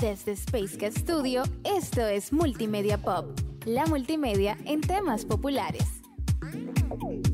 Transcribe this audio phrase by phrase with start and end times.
[0.00, 5.84] Desde Space Cat Studio, esto es Multimedia Pop, la multimedia en temas populares.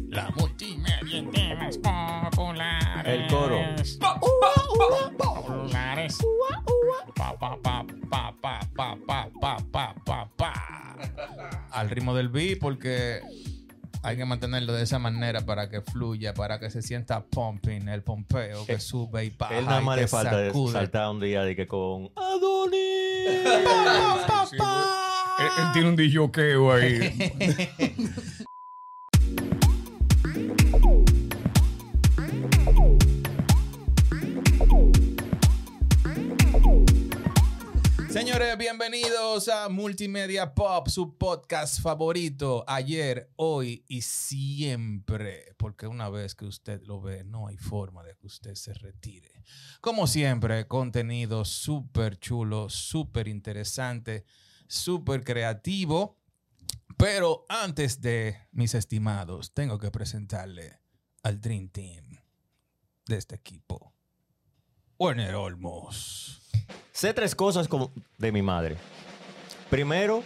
[0.08, 3.04] La multimedia en temas populares.
[3.06, 3.60] El coro.
[5.16, 6.18] Populares.
[11.70, 13.20] Al ritmo del beat, porque
[14.06, 18.02] hay que mantenerlo de esa manera para que fluya, para que se sienta pumping, el
[18.02, 19.58] pompeo que Eh, sube y baja.
[19.58, 22.80] Él nada más le falta de saltar un día de que con Adonis.
[25.38, 27.12] Él, él tiene un disjoqueo ahí.
[38.78, 42.62] bienvenidos a Multimedia Pop, su podcast favorito.
[42.66, 45.54] Ayer, hoy y siempre.
[45.56, 49.42] Porque una vez que usted lo ve, no hay forma de que usted se retire.
[49.80, 54.26] Como siempre, contenido súper chulo, súper interesante,
[54.66, 56.18] súper creativo.
[56.98, 60.80] Pero antes de, mis estimados, tengo que presentarle
[61.22, 62.10] al Dream Team
[63.06, 63.95] de este equipo.
[64.98, 66.40] Warner Olmos.
[66.92, 68.76] Sé tres cosas como de mi madre.
[69.68, 70.24] Primero,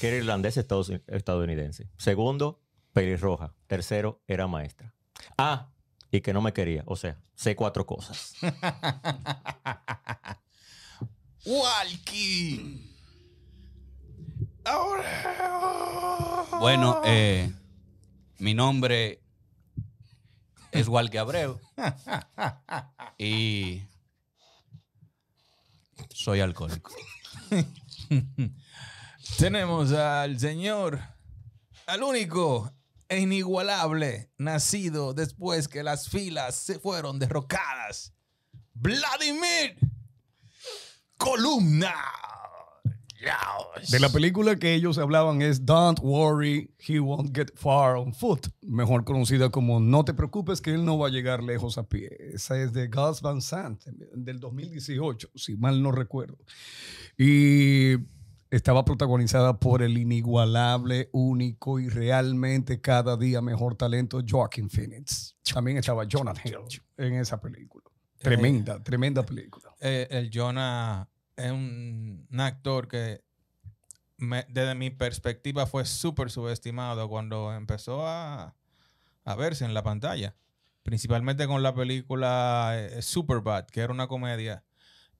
[0.00, 1.88] que era irlandés estadounidense.
[1.98, 2.60] Segundo,
[2.92, 3.54] pelirroja.
[3.66, 4.94] Tercero, era maestra.
[5.36, 5.70] Ah,
[6.10, 6.84] y que no me quería.
[6.86, 8.34] O sea, sé cuatro cosas.
[11.44, 12.94] Walkie.
[14.64, 16.46] Ahora.
[16.58, 17.52] Bueno, eh,
[18.38, 19.20] mi nombre
[20.72, 21.60] es Walke Abreu
[23.18, 23.82] y
[26.28, 26.94] soy alcohólico.
[29.38, 31.00] Tenemos al señor,
[31.86, 32.70] al único
[33.08, 38.12] e inigualable, nacido después que las filas se fueron derrocadas.
[38.74, 39.78] Vladimir
[41.16, 41.94] Columna.
[43.90, 48.48] De la película que ellos hablaban es Don't Worry, He Won't Get Far on Foot,
[48.62, 52.16] mejor conocida como No te preocupes que él no va a llegar lejos a pie.
[52.32, 56.38] Esa es de Gus Van Sant del 2018, si mal no recuerdo.
[57.16, 57.94] Y
[58.50, 65.36] estaba protagonizada por el inigualable, único y realmente cada día mejor talento Joaquin Phoenix.
[65.52, 67.84] También estaba Jonathan Hill en esa película.
[68.18, 69.74] Tremenda, tremenda película.
[69.80, 71.08] Eh, el Jonah
[71.38, 73.22] es un, actor que
[74.18, 78.54] desde mi perspectiva fue súper subestimado cuando empezó a,
[79.36, 80.34] verse en la pantalla.
[80.82, 84.64] Principalmente con la película eh, Superbad, que era una comedia.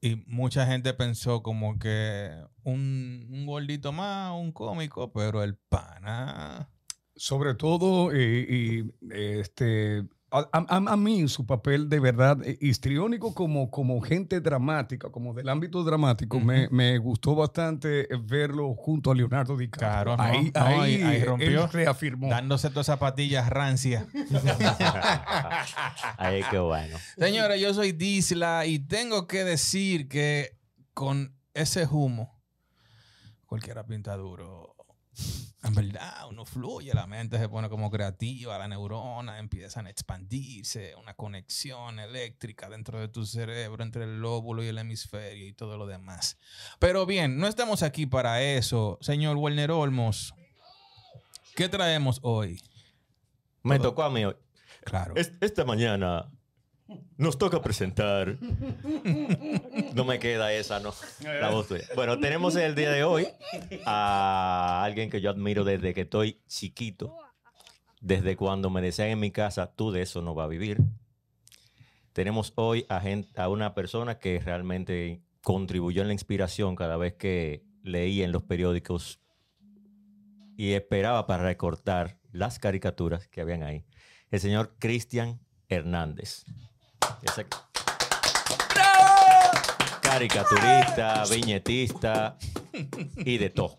[0.00, 2.30] Y mucha gente pensó como que
[2.62, 6.68] un, gordito más, un cómico, pero el pana...
[7.16, 13.34] Sobre todo, eh, y, este, a, a- a mí su papel de verdad eh, histriónico
[13.34, 19.14] como, como gente dramática, como del ámbito dramático, me, me gustó bastante verlo junto a
[19.14, 19.88] Leonardo DiCaprio.
[19.88, 21.64] Claro, no, ahí, no, ahí, ahí- ahí rompió.
[21.64, 22.28] Él reafirmó.
[22.28, 24.06] Dándose todas zapatillas rancias.
[26.18, 26.96] Ay, qué bueno.
[27.16, 30.56] Señores, yo soy Disla y tengo que decir que
[30.94, 32.40] con ese humo,
[33.46, 34.74] cualquiera pinta duro.
[35.64, 40.94] En verdad, uno fluye, la mente se pone como creativa, las neuronas empiezan a expandirse,
[40.94, 45.76] una conexión eléctrica dentro de tu cerebro entre el lóbulo y el hemisferio y todo
[45.76, 46.38] lo demás.
[46.78, 48.98] Pero bien, no estamos aquí para eso.
[49.00, 50.32] Señor Werner Olmos,
[51.56, 52.62] ¿qué traemos hoy?
[53.64, 54.36] Me tocó a mí hoy.
[54.84, 55.14] Claro.
[55.16, 56.30] Es- esta mañana
[57.16, 58.38] nos toca presentar.
[59.94, 60.94] No me queda esa, no.
[61.22, 61.84] La voz tuya.
[61.94, 63.26] Bueno, tenemos el día de hoy
[63.84, 67.16] a alguien que yo admiro desde que estoy chiquito.
[68.00, 70.78] Desde cuando me decían en mi casa, tú de eso no vas a vivir.
[72.12, 73.02] Tenemos hoy a,
[73.36, 78.42] a una persona que realmente contribuyó en la inspiración cada vez que leía en los
[78.42, 79.20] periódicos
[80.56, 83.84] y esperaba para recortar las caricaturas que habían ahí.
[84.30, 86.44] El señor Cristian Hernández.
[87.22, 87.46] Ese-
[90.02, 92.38] Caricaturista, viñetista
[93.16, 93.76] y de todo.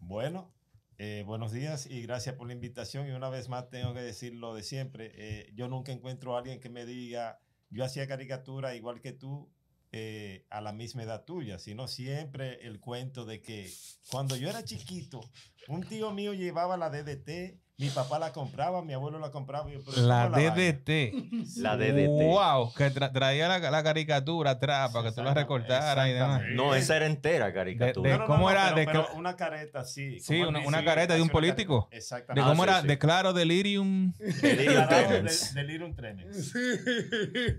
[0.00, 0.52] Bueno,
[0.98, 3.06] eh, buenos días y gracias por la invitación.
[3.08, 5.12] Y una vez más tengo que decir lo de siempre.
[5.14, 7.40] eh, yo nunca encuentro a alguien que me diga,
[7.70, 9.50] yo hacía caricatura igual que tú
[9.92, 13.72] eh, a la misma edad tuya, sino siempre el cuento de que
[14.10, 15.20] cuando yo era chiquito,
[15.68, 19.70] un tío mío llevaba la DDT Mi papá la compraba, mi abuelo la compraba.
[19.70, 20.28] y yo, pero La.
[20.28, 21.14] DDT.
[21.58, 22.08] La DDT.
[22.24, 26.42] Wow, que tra- traía la, la caricatura atrás para que tú la recortaras y demás.
[26.54, 28.18] No, esa era entera De- caricatura.
[28.18, 28.72] de- ¿Cómo era?
[28.74, 30.18] Pero, De una careta, sí.
[30.18, 31.82] Sí, una- careta de un político.
[31.82, 31.90] careta.
[31.92, 32.48] De Exactamente.
[32.50, 32.86] cómo Ah, sí, era, sí.
[32.88, 34.12] de claro, delirium.
[34.18, 35.54] Delirium Tremens.
[35.54, 36.52] de- Delirium Tremens.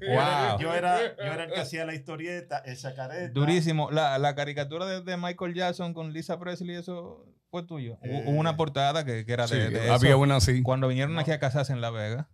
[0.06, 0.60] Wow.
[0.60, 3.32] Yo era, yo era el que hacía la historieta, esa careta.
[3.32, 3.90] Durísimo.
[3.90, 7.98] La, la caricatura de, de Michael Jackson con Lisa Presley, eso fue tuyo.
[8.02, 10.20] Hubo- Eh, Hubo una portada que, que era Sí, de, de había eso.
[10.20, 10.62] una así.
[10.62, 11.22] Cuando vinieron No.
[11.22, 12.30] aquí a casarse en La Vega.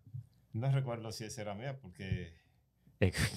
[0.53, 2.33] No recuerdo si esa era mía, porque.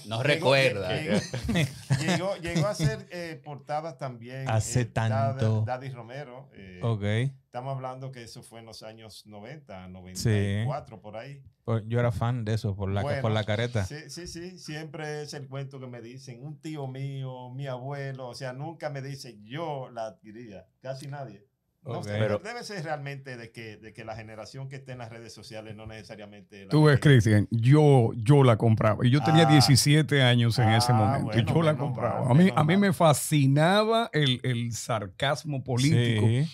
[0.06, 0.88] No llegó- recuerda.
[0.96, 1.20] Llegó,
[2.00, 4.48] llegó, llegó a ser eh, portadas también.
[4.48, 5.64] Hace eh, tanto.
[5.66, 6.48] Daddy Romero.
[6.54, 7.02] eh, Ok.
[7.44, 11.42] Estamos hablando que eso fue en los años 90, 94, por ahí.
[11.64, 13.84] Pues yo era fan de eso por la, Bueno, por la careta.
[13.84, 14.58] Sí, sí, sí.
[14.58, 16.42] Siempre es el cuento que me dicen.
[16.44, 18.28] Un tío mío, mi abuelo.
[18.28, 20.66] O sea, nunca me dice yo la adquiría.
[20.80, 21.47] Casi nadie.
[21.84, 22.04] No Ok.
[22.04, 25.10] sé, Pero- debe ser realmente de que, de que la generación que esté en las
[25.10, 26.64] redes sociales no necesariamente.
[26.64, 27.00] la Tú ves.
[27.00, 29.06] Cristian, yo, yo la compraba.
[29.06, 29.50] Y yo tenía Ah.
[29.52, 31.30] 17 años en ese Ah, momento.
[31.38, 32.20] y bueno, yo la compraba.
[32.24, 36.26] mal, a mí, a mí me fascinaba el, el sarcasmo político.
[36.26, 36.46] Sí.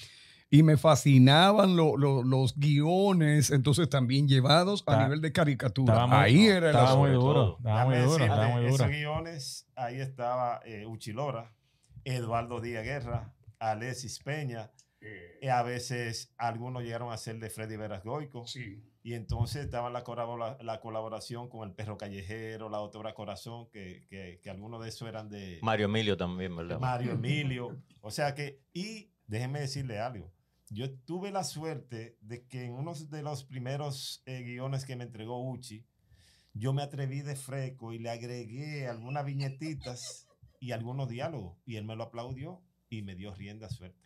[0.51, 5.95] Y me fascinaban lo- lo- los guiones, entonces también llevados a Está- nivel de caricatura.
[5.95, 7.01] Estaba muy, Ahí era el estaba asunto.
[7.01, 7.57] muy duro.
[7.59, 8.25] Estaba muy duro.
[8.25, 8.75] Estaba muy duro.
[8.75, 11.51] Esos guiones, ahí estaba eh, Uchilora,
[12.05, 14.71] Eduardo Díaz Guerra, Alexis Peña.
[15.41, 18.47] Y a veces algunos llegaron a ser de Freddy Veras Goico.
[18.47, 18.83] Sí.
[19.03, 24.07] Y entonces estaba la, colabora- la colaboración con el Perro Callejero, la Autora Corazón, que,
[24.09, 26.79] que, que algunos de esos eran de Mario Emilio también, ¿verdad?
[26.81, 27.83] Mario Emilio.
[28.01, 30.33] O sea que, y déjenme decirle algo.
[30.71, 35.05] Yo tuve la suerte de que en uno de los primeros eh, guiones que me
[35.05, 35.85] entregó Uchi,
[36.55, 40.27] yo me atreví de freco y le agregué algunas viñetitas
[40.61, 41.59] y algunos diálogos.
[41.67, 44.04] Y él me lo aplaudió y me dio rienda suelta.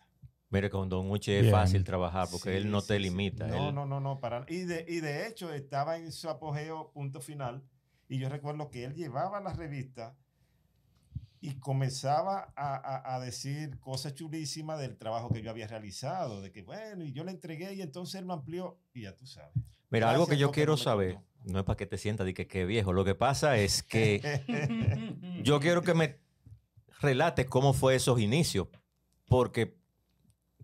[0.51, 1.53] Mire, con Don Uche es Bien.
[1.53, 2.99] fácil trabajar porque Sí, él no sí, te sí.
[3.03, 3.47] limita.
[3.47, 4.19] No, él- no, no, no.
[4.19, 7.63] Para, y, de, y de hecho estaba en su apogeo, punto final.
[8.07, 10.15] Y yo recuerdo que él llevaba la revista
[11.41, 16.41] y comenzaba a, a- a decir cosas chulísimas del trabajo que yo había realizado.
[16.41, 18.79] De que, bueno, y yo le entregué y entonces él lo amplió.
[18.93, 19.53] Y ya tú sabes.
[19.91, 21.29] Mira, algo que yo quiero saber, contó.
[21.53, 24.21] no es para que te sientas de que qué viejo, lo que pasa es que
[25.43, 26.19] yo quiero que me
[27.01, 28.67] relates cómo fue esos inicios,
[29.27, 29.78] porque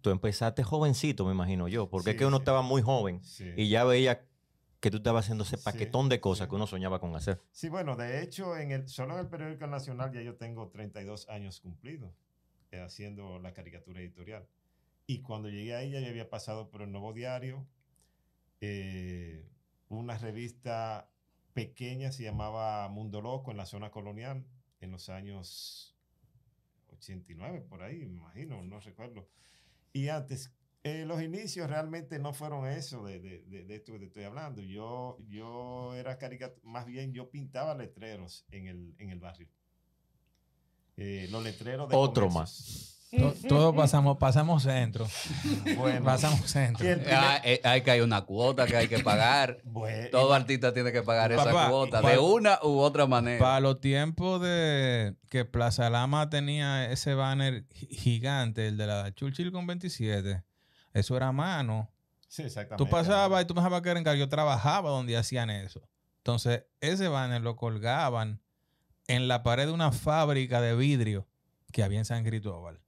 [0.05, 2.41] tú empezaste jovencito, me imagino yo, porque es Sí, que uno sí.
[2.41, 3.51] estaba muy joven Sí.
[3.57, 4.23] y ya veía
[4.79, 7.41] que tú estabas haciendo ese paquetón de cosas que uno soñaba con hacer.
[7.51, 11.27] Sí, bueno, de hecho, en el, solo en el periódico nacional ya yo tengo 32
[11.29, 12.11] años cumplidos
[12.71, 14.47] eh, haciendo la caricatura editorial.
[15.07, 17.65] Y cuando llegué ahí ya yo había pasado por el Nuevo Diario,
[18.61, 19.43] eh,
[19.89, 21.09] una revista
[21.53, 24.45] pequeña se llamaba Mundo Loco en la zona colonial
[24.81, 25.95] en los años
[26.91, 29.27] 89, por ahí, me imagino, no recuerdo.
[29.95, 30.51] Y antes,
[30.83, 34.23] eh, los inicios realmente no fueron eso de, de, de- de esto que te estoy
[34.25, 34.61] hablando.
[34.61, 39.47] Yo, yo era caricatura, más bien yo pintaba letreros en el, en el barrio.
[40.97, 42.97] Eh, los letreros de Otro comercios.
[42.99, 43.04] To-
[43.47, 45.07] Todos pasamos, pasamos centro.
[45.77, 46.85] Bueno, Pasamos centro.
[47.11, 49.59] Ah, eh, hay que hay una cuota que hay que pagar.
[49.65, 53.39] Bueno, Todo artista tiene que pagar esa cuota de una u otra manera.
[53.39, 59.13] Para los tiempos de que Plaza Lama tenía ese banner gi- gigante, el de la
[59.13, 60.43] Churchill con 27,
[60.93, 61.91] eso era a mano.
[62.27, 62.83] sí, exactamente.
[62.83, 65.81] Tú pasabas y tú pensabas que era en Yo trabajaba donde hacían eso.
[66.17, 68.41] Entonces, ese banner lo colgaban
[69.07, 71.27] en la pared de una fábrica de vidrio
[71.71, 72.79] que había en San Cristóbal.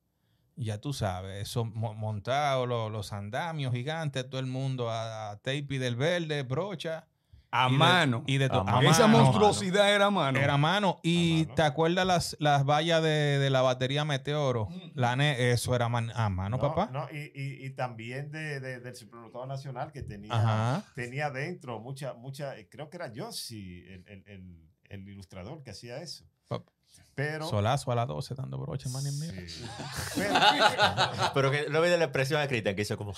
[0.59, 5.35] Ya tú sabes, eso mo- montado, lo- los andamios gigantes, todo el mundo a, a
[5.37, 7.05] tape del verde, brocha.
[7.49, 8.23] A y de- mano.
[8.27, 8.89] y de A mano.
[8.89, 9.23] Esa mano.
[9.23, 10.37] monstruosidad era a mano.
[10.39, 10.99] Era a mano.
[11.03, 11.55] Y mano.
[11.55, 14.67] te acuerdas las, las vallas de, de la batería Meteoro.
[14.95, 16.89] La ne- eso era man- a mano, No, papá.
[16.91, 20.83] no, y, y- y también de, de- del supermercado nacional que tenía, Ajá.
[20.95, 25.69] tenía dentro mucha, mucha, eh, creo que era Yossi, el, el, el- el ilustrador que
[25.71, 26.25] hacía eso.
[27.15, 29.01] Pero, Solazo a las 12 dando broche, man.
[29.01, 29.65] sí.
[30.15, 30.33] Pero-
[31.33, 33.13] Pero que no ve la expresión a Cristian que hizo como...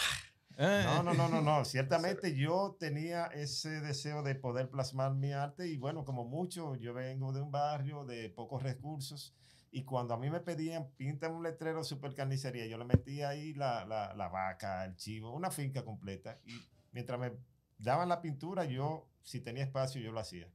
[0.57, 1.65] Eh, no, no, no, no, no.
[1.65, 6.93] Ciertamente yo tenía ese deseo de poder plasmar mi arte y bueno, como mucho, yo
[6.93, 9.33] vengo de un barrio de pocos recursos
[9.71, 13.53] y cuando a mí me pedían pinta un letrero super carnicería, yo le metía ahí
[13.53, 16.53] la, la, la vaca, el chivo, una finca completa y
[16.91, 17.31] mientras me
[17.77, 20.48] daban la pintura, yo, si tenía espacio, yo lo hacía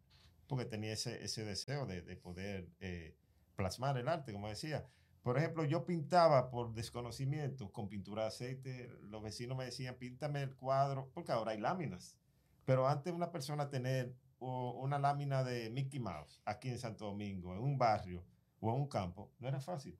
[0.55, 3.17] porque tenía ese, ese deseo de, de poder eh,
[3.57, 4.87] plasmar el arte, como decía.
[5.25, 8.97] Por ejemplo, yo pintaba por desconocimiento con pintura de aceite.
[9.03, 12.17] Los vecinos me decían, píntame el cuadro, porque ahora hay láminas.
[12.65, 17.61] Pero antes una persona tener una lámina de Mickey Mouse aquí en Santo Domingo, en
[17.61, 18.25] un barrio
[18.61, 19.99] o en un campo, no era fácil.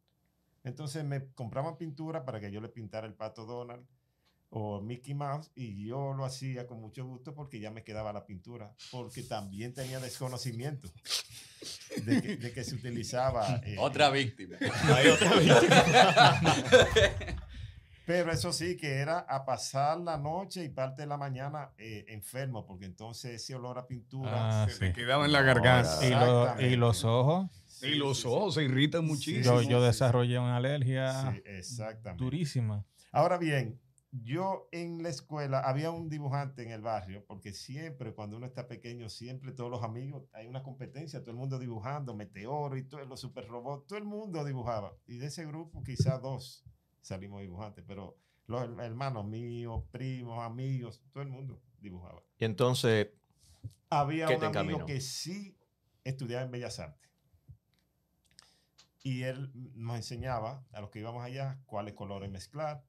[0.63, 3.85] Entonces me compraban pintura para que yo le pintara el pato Donald
[4.57, 8.25] o Mickey Mouse y yo lo hacía con mucho gusto porque ya me quedaba la
[8.25, 10.89] pintura, porque también tenía desconocimiento
[12.05, 13.61] de que, de que se utilizaba.
[13.65, 14.57] eh, Otra víctima.
[14.95, 16.41] Hay otra víctima.
[18.07, 22.05] Pero eso sí, que era a pasar la noche y parte de la mañana eh,
[22.09, 26.07] enfermo, porque entonces ese olor a pintura Ah, Se quedaba en la garganta.
[26.07, 27.51] Y, lo- y los ojos.
[27.67, 28.29] Sí, Y los sí, sí.
[28.29, 29.63] ojos se irritan muchísimo.
[29.63, 29.87] Yo, yo sí.
[29.87, 32.23] desarrollé una alergia Sí, exactamente.
[32.23, 32.85] durísima.
[33.11, 33.81] Ahora bien,
[34.23, 38.69] yo en la escuela había un dibujante en el barrio, porque siempre cuando uno está
[38.69, 43.09] pequeño, siempre todos los amigos, hay una competencia, todo el mundo dibujando, Meteoro y todos
[43.09, 44.97] los super robots, todo el mundo dibujaba.
[45.07, 46.65] Y de ese grupo quizás dos
[47.01, 48.17] salimos dibujantes, pero
[48.47, 52.23] los her- hermanos míos, primos, amigos, todo el mundo dibujaba.
[52.39, 53.09] Y entonces,
[53.91, 55.57] Había ¿Qué un amigo que sí
[56.05, 57.11] estudiaba en Bellas Artes.
[59.03, 62.83] Y él nos enseñaba a los que íbamos allá cuáles colores mezclar,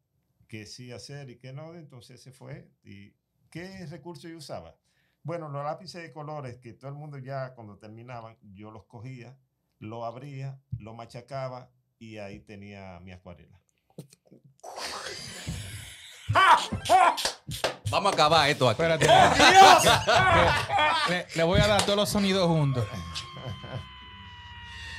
[0.48, 1.75] qué sí hacer y qué no.
[1.75, 2.70] Entonces se fue.
[2.84, 3.14] ¿Y
[3.50, 4.75] qué recursos yo usaba?
[5.24, 9.38] Bueno, los lápices de colores que todo el mundo ya cuando terminaban, yo los cogía,
[9.80, 13.60] lo abría, lo machacaba y ahí tenía mi acuarela.
[17.90, 18.82] Vamos a acabar esto aquí.
[18.82, 19.08] Espérate.
[21.10, 22.86] le, le voy a dar todos los sonidos juntos.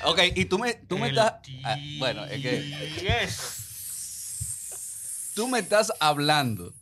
[0.04, 1.34] Ok, y tú me, tú me estás.
[1.64, 3.65] ah, bueno, es que.
[5.36, 6.72] Tú me estás hablando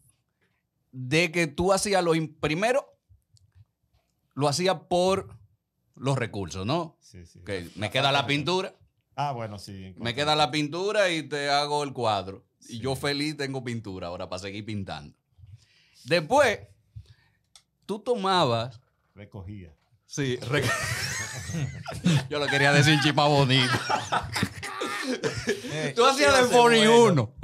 [0.93, 2.15] de que tú hacías lo.
[2.15, 2.87] im- Primero,
[4.35, 5.37] lo hacías por
[5.97, 6.97] los recursos, ¿no?
[7.01, 7.41] Sí, sí.
[7.45, 8.73] Que me queda la pintura,
[9.17, 9.93] Ah, bueno, sí.
[9.99, 12.45] me queda la pintura y te hago el cuadro.
[12.69, 15.17] Y yo feliz tengo pintura ahora para seguir pintando.
[16.05, 16.61] Después,
[17.87, 18.81] tú tomabas.
[19.17, 19.75] Recogía.
[20.07, 20.63] Sí, re-
[22.31, 23.73] yo lo quería decir chipa bonito.
[25.95, 27.35] Tú hacías de 41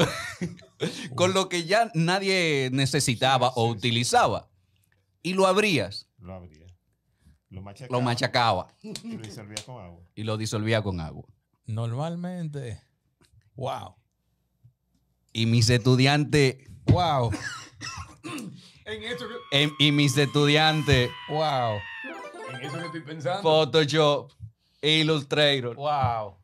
[1.15, 4.49] con lo que ya nadie necesitaba Sí, o sí, utilizaba.
[5.23, 6.67] Y lo abrías, Lo abría.
[7.51, 7.99] Lo machacaba.
[7.99, 10.01] lo machacaba Y lo disolvía con agua.
[10.15, 11.25] y lo disolvía con agua.
[11.67, 12.81] Normalmente.
[13.57, 13.97] Wow.
[15.33, 17.31] Y mis estudiantes, Wow.
[18.87, 19.17] En que,
[19.53, 21.79] em- y mis estudiantes, Wow.
[22.55, 23.43] en eso que estoy pensando.
[23.43, 24.33] Photoshop,
[24.83, 26.37] Illustrator, Wow.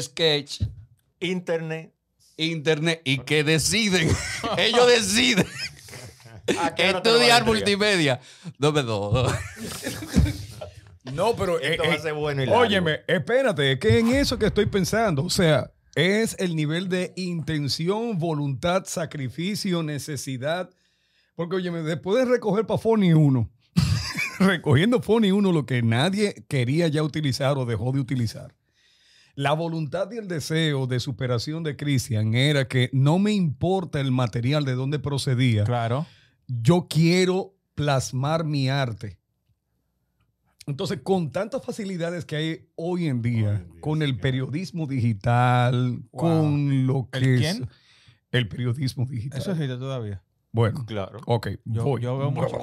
[0.00, 0.62] Sketch,
[1.20, 1.92] internet.
[2.36, 4.08] Internet, y que deciden,
[4.56, 5.46] ellos deciden
[6.58, 8.20] ¿A qué hora te lo estudiar multimedia.
[8.58, 9.32] Dame dos.
[11.14, 11.58] No, pero.
[11.58, 12.62] Esto eh, va a eh, ser bueno y largo.
[12.62, 18.18] Óyeme, espérate, que en eso que estoy pensando, o sea, es el nivel de intención,
[18.18, 20.70] voluntad, sacrificio, necesidad.
[21.34, 23.50] Porque, óyeme, después de recoger para Fony 1,
[24.40, 28.54] recogiendo Fony 1 lo que nadie quería ya utilizar o dejó de utilizar,
[29.40, 34.12] la voluntad y el deseo de superación de Cristian era que no me importa el
[34.12, 36.04] material de dónde procedía, Claro.
[36.46, 39.18] yo quiero plasmar mi arte.
[40.66, 44.86] Entonces, con tantas facilidades que hay hoy en día, Hoy en día, con el periodismo
[44.86, 46.20] digital, Wow.
[46.20, 47.68] con lo que ¿El es quién?
[48.32, 49.40] el periodismo digital.
[49.40, 50.22] Eso existe todavía.
[50.52, 51.18] Bueno, Claro.
[51.26, 52.02] ok, Yo, voy.
[52.02, 52.58] yo veo mucho.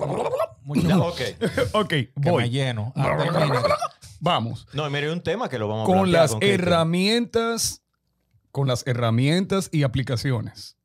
[0.62, 1.22] mucho ok.
[1.74, 2.50] ok, que me voy.
[2.52, 2.94] lleno.
[4.20, 4.68] Vamos.
[4.74, 7.82] No, mire, hay un tema que lo vamos a Con las con herramientas,
[8.52, 10.76] con las herramientas y aplicaciones.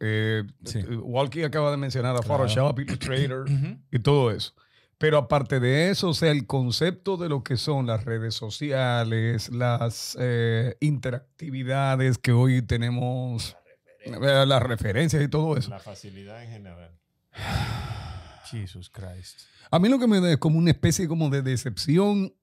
[0.00, 0.78] Eh, Sí.
[0.78, 2.44] eh, Walkie acaba de mencionar a Claro.
[2.44, 3.44] Photoshop, Illustrator
[3.90, 4.54] y todo eso.
[4.96, 9.48] Pero aparte de eso, o sea, el concepto de lo que son las redes sociales,
[9.50, 13.56] las eh, interactividades que hoy tenemos,
[14.04, 15.70] eh, las referencias y todo eso.
[15.70, 16.90] La facilidad en general.
[18.50, 19.40] Jesus Christ.
[19.70, 22.34] A mí lo que me da es como una especie como de decepción,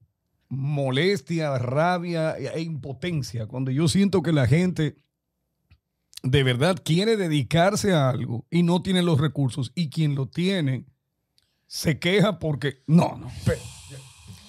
[0.49, 3.47] molestia, rabia e impotencia.
[3.47, 4.97] Cuando yo siento que la gente
[6.23, 10.85] de verdad quiere dedicarse a algo y no tiene los recursos y quien lo tiene
[11.67, 13.31] se queja porque no, no.
[13.45, 13.59] pe-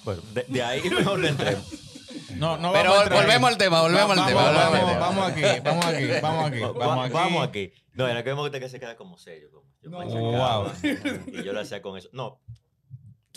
[0.03, 1.83] Bueno, de, de ahí mejor le entremos.
[2.35, 4.41] No, no Pero vamos volvemos al tema, volvemos al tema,
[4.99, 7.13] Vamos, aquí, vamos aquí, vamos aquí, Va- vamos aquí.
[7.13, 7.71] Vamos aquí.
[7.93, 9.49] No, era que me gusta que se quede como serio.
[9.51, 9.97] Como yo No.
[9.99, 10.73] machacaba,
[11.31, 12.09] Y yo lo hacía con eso.
[12.13, 12.39] No.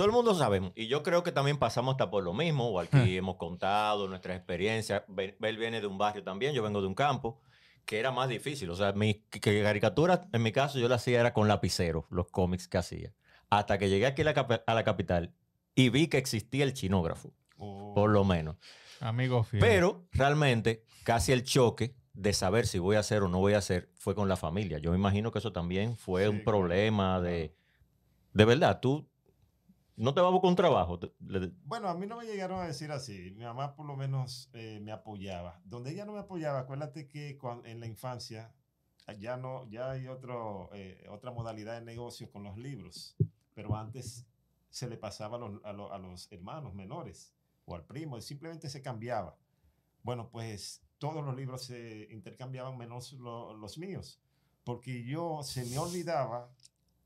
[0.00, 0.72] Todo el mundo sabemos.
[0.74, 2.68] Y yo creo que también pasamos hasta por lo mismo.
[2.70, 5.02] O aquí hemos contado nuestras experiencias.
[5.08, 6.54] Be- Él viene de un barrio también.
[6.54, 7.40] Yo vengo de un campo.
[7.84, 8.70] Que era más difícil.
[8.70, 12.06] O sea, mi que- que caricaturas, en mi caso, yo la hacía era con lapicero.
[12.10, 13.12] Los cómics que hacía.
[13.50, 15.34] Hasta que llegué aquí a la, a la capital.
[15.74, 17.32] Y vi que existía el chinógrafo.
[17.58, 18.56] O- Por lo menos.
[19.00, 19.60] Amigo fiel.
[19.60, 23.58] Pero realmente, casi el choque de saber si voy a hacer o no voy a
[23.58, 24.78] hacer fue con la familia.
[24.78, 27.22] Yo me imagino que eso también fue Sí, un problema claro.
[27.22, 27.54] de...
[28.32, 29.08] De verdad, tú
[30.00, 30.98] no te vas a buscar un trabajo.
[31.64, 33.32] Bueno, a mí no me llegaron a decir así.
[33.36, 35.60] Mi mamá por lo menos eh, me apoyaba.
[35.64, 38.52] Donde ella no me apoyaba, acuérdate que en la infancia
[39.18, 43.16] ya no, ya hay otro, eh, otra modalidad de negocio con los libros,
[43.54, 44.24] pero antes
[44.70, 47.34] se le pasaba a los, a lo- a los hermanos menores
[47.66, 49.36] o al primo, y simplemente se cambiaba.
[50.02, 54.20] Bueno, pues todos los libros se intercambiaban menos lo- los míos,
[54.64, 56.48] porque yo se me olvidaba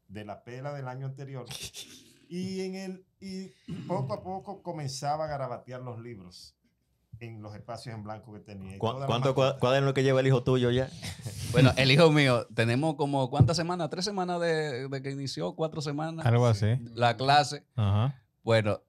[0.08, 1.46] de la pela del año anterior
[2.38, 3.52] y en el y
[3.86, 6.54] poco a poco comenzaba a garabatear los libros
[7.20, 8.74] en los espacios en blanco que tenía.
[8.76, 9.54] y ¿Cu- todas las ¿Cuánto mascotas.
[9.56, 10.88] cua- cuaderno que lleva el hijo tuyo ya?
[11.52, 13.88] Bueno, el hijo mío, tenemos como, ¿cuántas semanas?
[13.88, 15.54] ¿Tres semanas de, de que inició?
[15.54, 16.26] ¿Cuatro semanas?
[16.26, 16.66] Algo así.
[16.94, 17.64] La clase.
[17.76, 18.20] Ajá.
[18.42, 18.80] Bueno,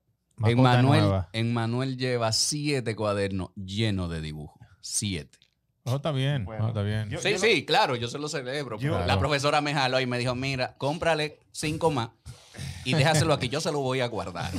[0.43, 4.59] en Manuel, en Manuel lleva siete cuadernos llenos de dibujos.
[4.81, 5.37] Siete.
[5.83, 6.43] Oh, está bien.
[6.45, 7.07] Bueno, oh, está bien.
[7.11, 8.79] yo- Sí, sí, claro, yo se lo celebro.
[8.79, 9.19] Yo- la Claro.
[9.19, 12.09] profesora me jaló y me dijo, mira, cómprale cinco más
[12.85, 14.51] y déjaselo aquí, yo se lo voy a guardar.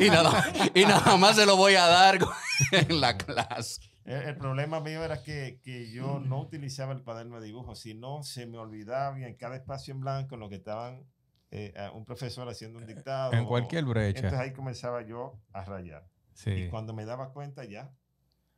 [0.00, 2.18] y, nada, y nada más se lo voy a dar
[2.72, 3.80] en la clase.
[4.04, 8.22] El, el problema mío era que, que yo no utilizaba el cuaderno de dibujo, sino
[8.22, 11.04] se me olvidaba y en cada espacio en blanco en lo que estaban
[11.50, 13.32] eh, a- un profesor haciendo un dictado.
[13.32, 14.18] en cualquier brecha.
[14.20, 16.04] Entonces ahí comenzaba yo a rayar.
[16.34, 16.50] sí.
[16.50, 17.90] Y cuando me daba cuenta ya,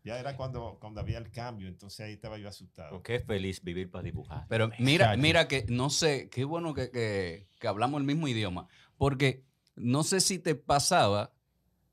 [0.04, 3.02] ya era cuando, cuando había el cambio, entonces ahí estaba yo asustado.
[3.02, 4.46] Qué feliz vivir para dibujar.
[4.48, 8.66] Pero mira, mira que no sé, qué bueno que, que- que hablamos el mismo idioma,
[8.96, 9.44] porque
[9.76, 11.32] no sé si te pasaba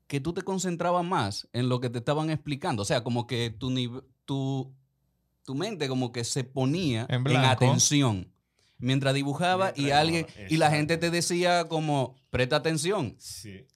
[0.06, 3.50] que tú te concentrabas más en lo que te estaban explicando, o sea, como que
[3.50, 3.70] tu,
[4.24, 4.74] tu,
[5.44, 8.32] tu mente como que se ponía En atención
[8.78, 13.14] mientras dibujaba y alguien y la gente te decía como presta atención.
[13.18, 13.66] Sí.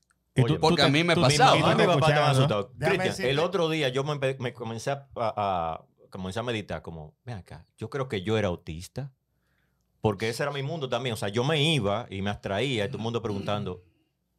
[0.61, 1.55] Porque a mí me pasaba.
[1.55, 2.33] Mi mi papá
[2.79, 7.39] Cristian, el otro día yo me, comencé a, a- a- comencé a meditar como, ven
[7.39, 9.13] acá, yo creo que yo era autista.
[10.01, 11.15] Porque ese era mi mundo también.
[11.15, 13.83] O sea, yo me iba y me abstraía y todo el mundo preguntando,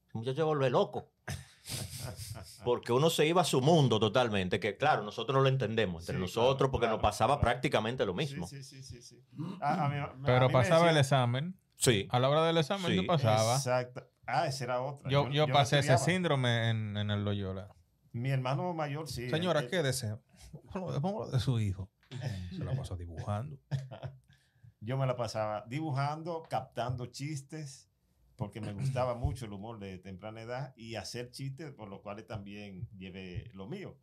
[0.07, 1.11] "Ese muchacho se vuelve loco.
[2.63, 6.15] Porque uno se iba a su mundo totalmente, que claro, nosotros no lo entendemos entre
[6.17, 7.41] Sí, nosotros claro, porque nos pasaba claro.
[7.41, 8.47] prácticamente lo mismo.
[8.47, 9.23] Sí, sí, sí, sí, sí.
[9.61, 11.55] A- a mí- a Pero pasaba el examen.
[11.77, 12.07] Sí.
[12.11, 12.95] A la hora del examen Sí.
[12.97, 13.55] yo pasaba.
[13.55, 14.07] Exacto.
[14.27, 15.10] Ah, esa era otra.
[15.10, 17.70] Yo, yo pasé ese síndrome en, en el Loyola.
[18.12, 19.29] Mi hermano mayor, sí.
[19.29, 20.17] Señora, él- él- quédese.
[20.72, 21.89] Póngalo de su hijo.
[22.55, 23.58] Se la pasó dibujando.
[24.79, 27.89] Yo me la pasaba dibujando, captando chistes,
[28.36, 32.24] porque me gustaba mucho el humor de temprana edad y hacer chistes, por lo cual
[32.25, 33.98] también llevé lo mío.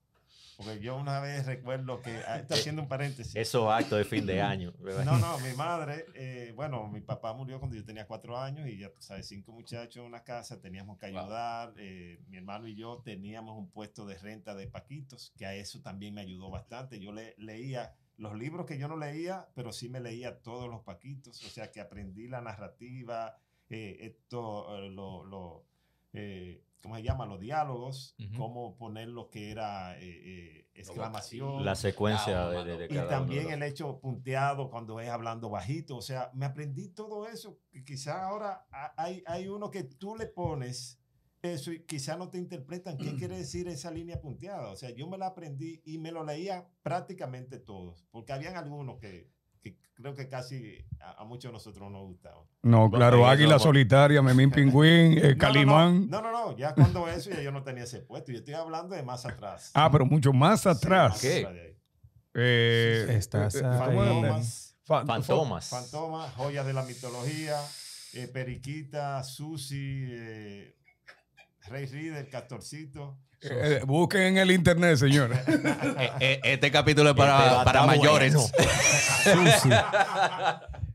[0.56, 3.34] Porque yo una vez recuerdo que, ah, está haciendo un paréntesis.
[3.34, 4.72] Esos actos de fin de año.
[4.80, 5.04] ¿verdad?
[5.04, 8.78] No, no, mi madre, eh, bueno, mi papá murió cuando yo tenía cuatro años y
[8.78, 11.20] ya tú sabes, cinco muchachos en una casa, teníamos que Wow.
[11.20, 11.74] ayudar.
[11.78, 15.80] eh, mi hermano y yo teníamos un puesto de renta de paquitos, que a eso
[15.80, 17.00] también me ayudó bastante.
[17.00, 20.82] Yo le, leía los libros que yo no leía, pero sí me leía todos los
[20.82, 23.36] paquitos, o sea que aprendí la narrativa,
[23.70, 25.64] eh, esto, eh, lo, lo,
[26.12, 27.26] eh, ¿cómo se llama?
[27.26, 28.36] Los diálogos, Ujú.
[28.36, 31.64] cómo poner lo que era eh, eh, exclamación.
[31.64, 35.00] La secuencia de, de- de Y cada uno de también los- el hecho punteado cuando
[35.00, 35.96] es hablando bajito.
[35.96, 37.58] O sea, me aprendí todo eso.
[37.70, 40.98] que Quizá ahora ha- hay, hay uno que tú le pones
[41.40, 44.70] eso y quizá no te interpretan qué quiere decir esa línea punteada.
[44.70, 48.04] O sea, yo me la aprendí y me lo leía prácticamente todos.
[48.10, 49.31] Porque habían algunos que,
[49.62, 52.44] que creo que casi a, a muchos de nosotros no nos gustaban.
[52.62, 56.10] No, claro, Águila Solitaria, Memín Pingüín, eh, No, no, Calimán.
[56.10, 58.32] No, no, no, Ya cuando eso ya yo no tenía ese puesto.
[58.32, 59.70] Yo estoy hablando de más atrás.
[59.74, 61.10] Ah, pero mucho más Sí, atrás.
[61.12, 61.38] más ¿Qué?
[61.38, 61.76] atrás de ahí.
[62.34, 63.60] Eh, Estás eh.
[63.62, 64.76] Fantomas.
[64.84, 65.68] Fa- Fantomas.
[65.68, 67.56] Fantoma, joyas de la mitología,
[68.14, 70.76] eh, Periquita, Susi, eh,
[71.68, 73.18] Rey Reader, Castorcito.
[73.42, 75.38] Eh, eh, busquen en el internet, señores.
[75.48, 78.34] Eh, eh, este capítulo es Este para, para estar mayores.
[78.34, 78.48] bueno.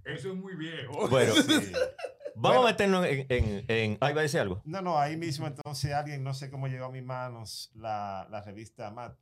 [0.06, 1.08] Eso es muy viejo.
[1.10, 1.42] Bueno, Sí.
[1.44, 1.74] vamos
[2.36, 2.62] Bueno.
[2.62, 4.62] a meternos en, en, en- Ay, va a decir algo.
[4.66, 8.42] No, no, ahí mismo entonces alguien, no sé cómo llegó a mis manos la, la
[8.42, 9.18] revista Matt.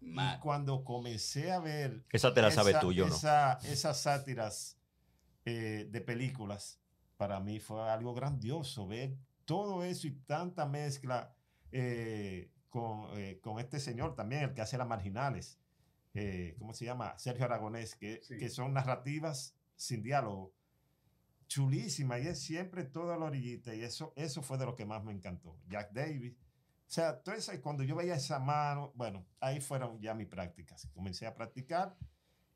[0.00, 3.14] Y Ma- cuando comencé a ver Esa te la sabes esa- tú, yo no.
[3.14, 4.78] esa- esas sátiras
[5.44, 6.78] eh, de películas,
[7.16, 9.14] para mí fue algo grandioso ver
[9.44, 11.32] todo eso y tanta mezcla
[11.72, 15.58] eh, con, eh, con este señor también, el que hace las marginales.
[16.18, 17.18] eh, ¿Cómo se llama?
[17.18, 18.38] Sergio Aragonés, que, Sí.
[18.38, 20.54] que son narrativas sin diálogo.
[21.48, 25.04] Chulísima, y es siempre toda la orillita, y eso, eso fue de lo que más
[25.04, 25.56] me encantó.
[25.68, 26.34] Jack Davis.
[26.34, 30.88] O sea, entonces cuando yo veía esa mano, bueno, ahí fueron ya mis prácticas.
[30.94, 31.96] Comencé a practicar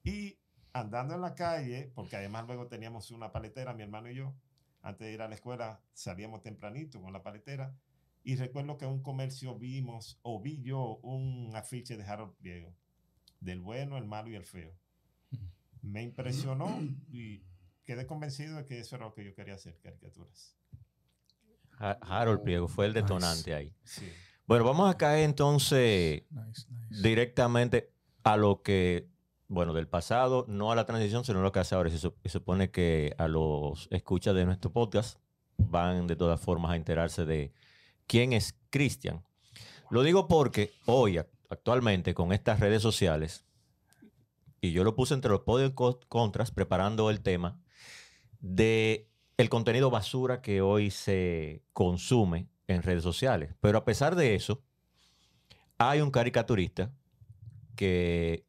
[0.02, 0.38] y
[0.72, 4.34] andando en la calle, porque además luego teníamos una paletera, mi hermano y yo,
[4.82, 7.74] antes de ir a la escuela salíamos tempranito con la paletera
[8.24, 12.74] y recuerdo que en un comercio vimos o vi yo un afiche de Harold Pliego,
[13.40, 14.72] del bueno, el malo y el feo.
[15.82, 16.68] Me impresionó
[17.10, 17.42] y
[17.84, 20.54] quedé convencido de que eso era lo que yo quería hacer, caricaturas.
[21.78, 23.74] Ha- Harold Pliego fue el detonante ahí.
[23.84, 24.06] Sí.
[24.46, 27.02] Bueno, vamos a caer entonces Nice, nice.
[27.02, 27.90] directamente
[28.24, 29.08] a lo que
[29.48, 31.90] bueno, del pasado, no a la transición, sino lo que hace ahora.
[31.90, 35.18] Se supone que a los escuchas de nuestro podcast
[35.56, 37.52] van de todas formas a enterarse de
[38.10, 39.22] quién es Cristian.
[39.88, 43.44] Lo digo porque hoy, ac- actualmente, con estas redes sociales,
[44.60, 47.60] y yo lo puse entre los podios y co- contras preparando el tema
[48.40, 53.54] de el contenido basura que hoy se consume en redes sociales.
[53.60, 54.60] Pero a pesar de eso,
[55.78, 56.92] hay un caricaturista
[57.76, 58.44] que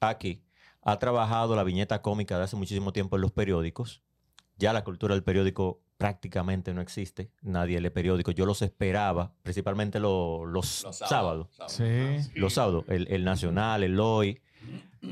[0.00, 0.42] aquí
[0.80, 4.02] ha trabajado la viñeta cómica de hace muchísimo tiempo en los periódicos.
[4.56, 7.30] Ya la cultura del periódico prácticamente no existe.
[7.42, 8.34] Nadie lee periódicos.
[8.34, 11.48] Yo los esperaba, principalmente lo- los, Los sábados.
[11.68, 11.84] Sí.
[12.34, 14.40] Los sábados, el, el Nacional, el Hoy.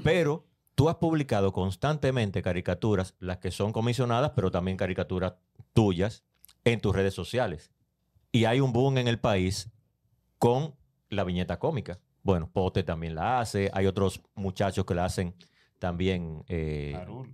[0.03, 5.35] Pero tú has publicado constantemente caricaturas, las que son comisionadas, pero también caricaturas
[5.73, 6.25] tuyas
[6.65, 7.71] en tus redes sociales.
[8.33, 9.71] Y hay un boom en el país
[10.39, 10.75] con
[11.09, 12.01] la viñeta cómica.
[12.23, 15.35] Bueno, Pote también la hace, hay otros muchachos que la hacen
[15.79, 16.43] también.
[16.49, 17.33] eh, Arul.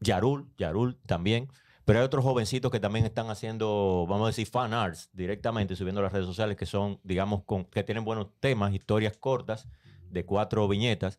[0.00, 1.48] Yarul, Yarul también.
[1.84, 6.00] Pero hay otros jovencitos que también están haciendo, vamos a decir, fan arts directamente, subiendo
[6.00, 9.68] las redes sociales que son, digamos, con, que tienen buenos temas, historias cortas
[10.10, 11.18] de cuatro viñetas.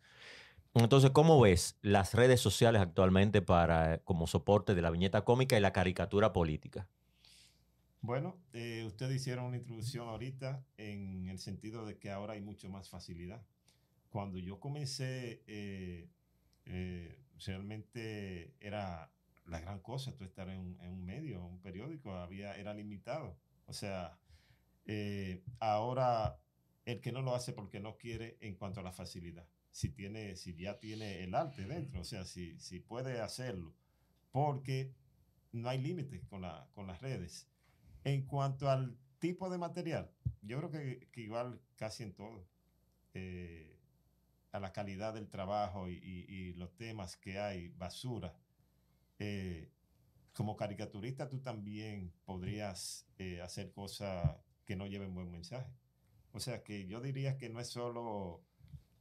[0.73, 5.61] Entonces, ¿cómo ves las redes sociales actualmente para como soporte de la viñeta cómica y
[5.61, 6.87] la caricatura política?
[8.01, 12.69] Bueno, eh, ustedes hicieron una introducción ahorita en el sentido de que ahora hay mucho
[12.69, 13.41] más facilidad.
[14.09, 16.09] Cuando yo comencé, eh,
[16.65, 19.09] eh, realmente era
[19.45, 23.37] la gran cosa, tú estar en en un medio, un periódico, había, era limitado.
[23.65, 24.17] O sea,
[24.85, 26.39] eh, ahora
[26.85, 29.47] el que no lo hace porque no quiere en cuanto a la facilidad.
[29.71, 33.75] Si, tiene, si ya tiene el arte dentro, o sea, si, si puede hacerlo,
[34.31, 34.93] porque
[35.53, 37.49] no hay límites con, la, con las redes.
[38.03, 42.47] En cuanto al tipo de material, yo creo que, que igual casi en todo.
[43.13, 43.69] eh,
[44.51, 45.95] a la calidad del trabajo y-
[46.27, 48.35] y los temas que hay, basura.
[49.19, 49.71] Eh,
[50.33, 55.71] como caricaturista tú también podrías eh, hacer cosas que no lleven buen mensaje.
[56.31, 58.43] O sea que yo diría que no es solo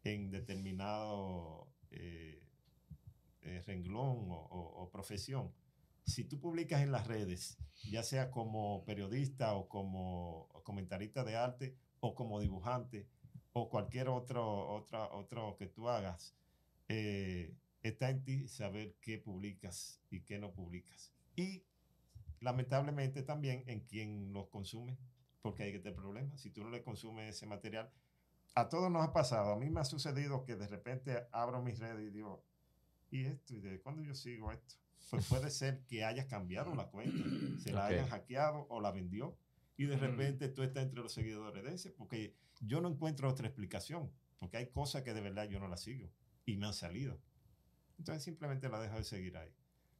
[0.05, 2.43] en determinado eh,
[3.43, 5.53] eh, renglón o, o- o profesión.
[6.05, 7.59] Si tú publicas en las redes,
[7.91, 13.07] ya sea como periodista o como comentarista de arte o como dibujante
[13.53, 16.35] o cualquier otro, otra, otro que tú hagas,
[16.89, 21.13] eh, está en ti saber qué publicas y qué no publicas.
[21.37, 21.65] Y
[22.41, 24.99] lamentablemente también en quien los consume,
[25.41, 26.41] porque hay que tener problemas.
[26.41, 27.91] Si tú no le consumes ese material,
[28.55, 29.53] a todos nos ha pasado.
[29.53, 32.45] A mí me ha sucedido que de repente abro mis redes y digo,
[33.11, 33.55] ¿y esto?
[33.55, 34.77] ¿Y de cuándo yo sigo esto?
[35.11, 37.19] Pues puede ser que hayas cambiado la cuenta,
[37.59, 37.91] se la Ok.
[37.93, 39.37] hayan hackeado o la vendió
[39.77, 43.49] y de repente tú estás entre los seguidores de ese, porque yo no encuentro otra
[43.49, 46.09] explicación, porque hay cosas que de verdad yo no las sigo
[46.47, 47.21] y me han salido.
[48.03, 49.55] Entonces simplemente la dejo de seguir ahí.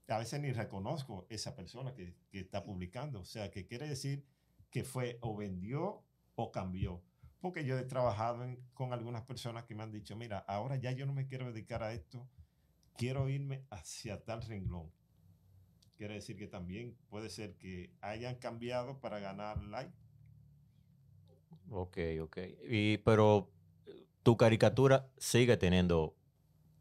[0.09, 4.27] A veces ni reconozco esa persona que, que está publicando, o sea, que quiere decir
[4.73, 6.03] que fue o vendió
[6.35, 7.01] o cambió.
[7.41, 11.07] Porque yo he trabajado con algunas personas que me han dicho, mira, ahora ya yo
[11.07, 12.29] no me quiero dedicar a esto,
[12.97, 14.91] quiero irme hacia tal renglón.
[15.97, 19.95] Quiere decir que también puede ser que hayan cambiado para ganar like.
[21.71, 22.39] Ok, ok.
[22.69, 23.53] Y, pero
[23.87, 26.17] eh, tu caricatura sigue teniendo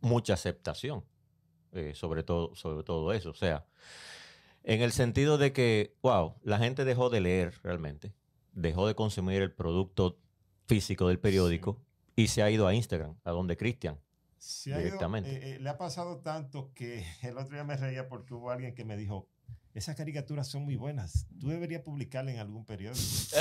[0.01, 1.05] mucha aceptación,
[1.73, 3.29] eh, sobre, todo, sobre todo eso.
[3.31, 3.65] O sea,
[4.63, 8.13] en el sentido de que, wow, la gente dejó de leer realmente,
[8.53, 10.19] dejó de consumir el producto
[10.67, 11.81] físico del periódico
[12.15, 13.97] y se ha ido a Instagram, a donde Cristian.
[14.37, 15.29] Se ha ido, Directamente.
[15.31, 18.73] eh, eh, le ha pasado tanto que el otro día me reía porque hubo alguien
[18.75, 19.27] que me dijo,
[19.73, 23.01] esas caricaturas son muy buenas, tú deberías publicarlas en algún periódico.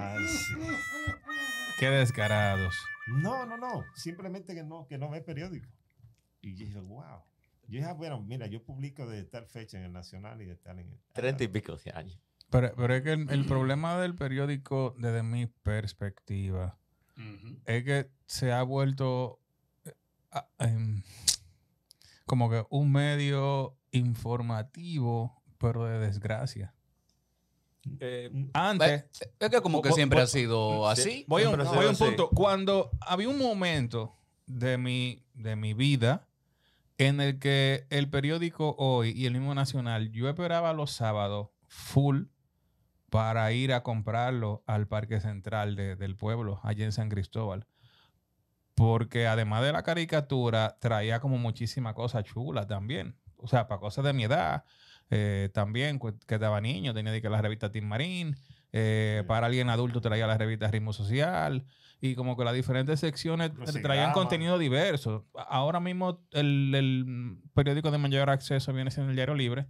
[0.00, 0.54] Ay, sí.
[1.80, 2.74] Qué descarados.
[3.06, 5.68] No, no, no, simplemente que no, que no ve periódico.
[6.40, 7.22] Y yo dije, wow.
[7.66, 10.56] Yo dije, ah, bueno, mira, yo publico de tal fecha en el Nacional y de
[10.56, 11.00] tal en el...
[11.12, 12.18] Treinta y pico de años.
[12.50, 16.78] Pero, pero es que el, el problema del periódico, desde mi perspectiva,
[17.64, 19.40] es que se ha vuelto
[19.84, 19.92] eh,
[20.58, 21.02] em,
[22.26, 26.74] como que un medio informativo, pero de desgracia.
[28.00, 29.04] Eh, Antes,
[29.38, 31.24] Es que como que siempre ha sido así.
[31.28, 32.30] voy a un, voy punto.
[32.30, 34.16] Cuando había un momento
[34.46, 36.26] de mi, de mi vida
[36.98, 42.24] en el que el periódico Hoy y el mismo Nacional, yo esperaba los sábados full
[43.10, 47.66] para ir a comprarlo al Parque Central de- del pueblo, allá en San Cristóbal.
[48.74, 53.16] Porque además de la caricatura, traía como muchísima cosa chula también.
[53.36, 54.64] O sea, para cosas de mi edad.
[55.14, 58.36] Eh, también, que estaba niño, tenía que la revista Tim Marín,
[58.76, 59.22] Eh.
[59.28, 61.64] Para alguien adulto traía la revista Ritmo Social.
[62.00, 65.24] Y como que las diferentes secciones Los traían contenido diverso.
[65.48, 69.66] Ahora mismo el, el periódico de mayor acceso viene siendo el Diario Libre.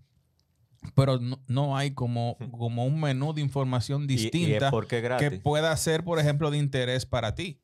[0.95, 4.71] Pero no, no hay como, como un menú de información Y- Y, distinta
[5.19, 7.61] que pueda ser, por ejemplo, de interés para ti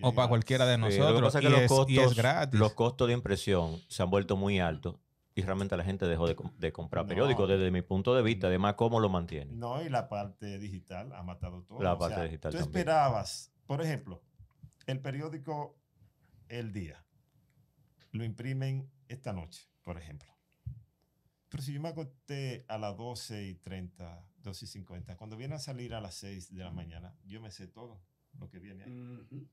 [0.00, 1.10] o para cualquiera de Sí, nosotros.
[1.10, 2.58] lo que pasa que y, los es, costos, y es gratis.
[2.58, 4.94] los costos de impresión se han vuelto muy altos
[5.40, 7.08] y realmente la gente dejó de, com- de comprar No.
[7.08, 8.46] periódicos desde mi punto de vista.
[8.46, 9.58] Además, ¿cómo lo mantienen?
[9.58, 11.82] No, y la parte digital ha matado todo.
[11.82, 12.76] La O parte sea, digital Tú también.
[12.78, 14.22] esperabas, por ejemplo,
[14.86, 15.76] el periódico
[16.48, 17.04] El Día.
[18.12, 20.28] Lo imprimen esta noche, por ejemplo.
[21.48, 25.56] Pero si yo me acosté a las 12 y 30, 12 y 50, cuando viene
[25.56, 28.00] a salir a las 6 de la mañana, yo me sé todo
[28.38, 29.48] lo que viene ahí.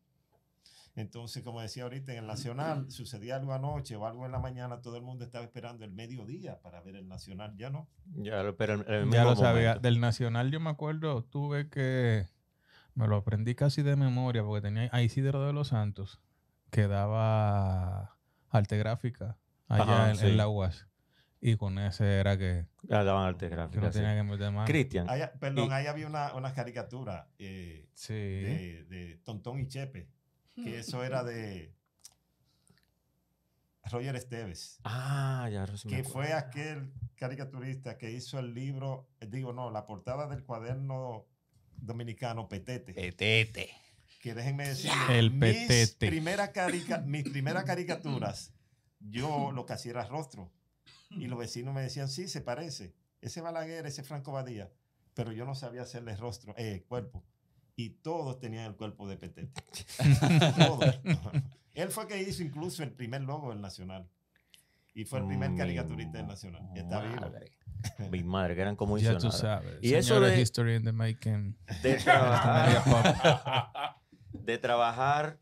[0.98, 4.82] Entonces, como decía ahorita, en el Nacional sucedía algo anoche o algo en la mañana,
[4.82, 7.56] todo el mundo estaba esperando el mediodía para ver el Nacional.
[7.58, 7.88] Ya no.
[8.16, 9.68] Ya, lo- pero en el Ya lo sabía.
[9.70, 9.80] momento.
[9.82, 12.26] Del Nacional yo me acuerdo, tuve que...
[12.96, 16.20] Me lo aprendí casi de memoria porque tenía a Isidro de los Santos
[16.72, 18.18] que daba
[18.50, 20.26] arte gráfica allá Ajá, en, sí.
[20.28, 20.88] en la UAS.
[21.40, 23.86] Y con ese era que, Ya daban arte que gráfico.
[23.86, 24.00] no sí.
[24.00, 24.68] tenía que meter más.
[24.68, 25.06] Cristian,
[25.40, 28.14] perdón, Y- ahí había una, una caricatura eh, Sí.
[28.16, 30.10] de, de Tontón y Chepe,
[30.64, 31.74] que eso era de
[33.92, 39.72] Roger Esteves, Ah, ya que fue aquel caricaturista que hizo el libro, eh, digo, no,
[39.72, 41.26] la portada del cuaderno
[41.78, 42.94] dominicano Petete.
[42.94, 43.70] Petete.
[44.20, 46.08] que déjenme decir, El mis, petete.
[46.08, 48.52] primera carica- mis primeras caricaturas,
[49.00, 50.52] yo lo que hacía era rostro.
[51.12, 52.94] Y los vecinos me decían, sí, se parece.
[53.22, 54.70] Ese Balaguer, ese Franco Badía.
[55.14, 57.24] Pero yo no sabía hacerle rostro, eh, cuerpo.
[57.80, 59.62] Y todos tenían el cuerpo de petete.
[60.68, 61.00] todos.
[61.76, 64.10] Él fue que hizo incluso el primer logo del Nacional.
[64.96, 66.64] Y fue el primer Mi caricaturista del Nacional.
[66.76, 67.32] Y está vivo.
[68.10, 69.78] Mi madre, que eran como Ya tú sabes.
[69.84, 71.56] Y eso de- History in the Making.
[71.84, 73.96] De trabajar,
[74.34, 75.40] de trabajar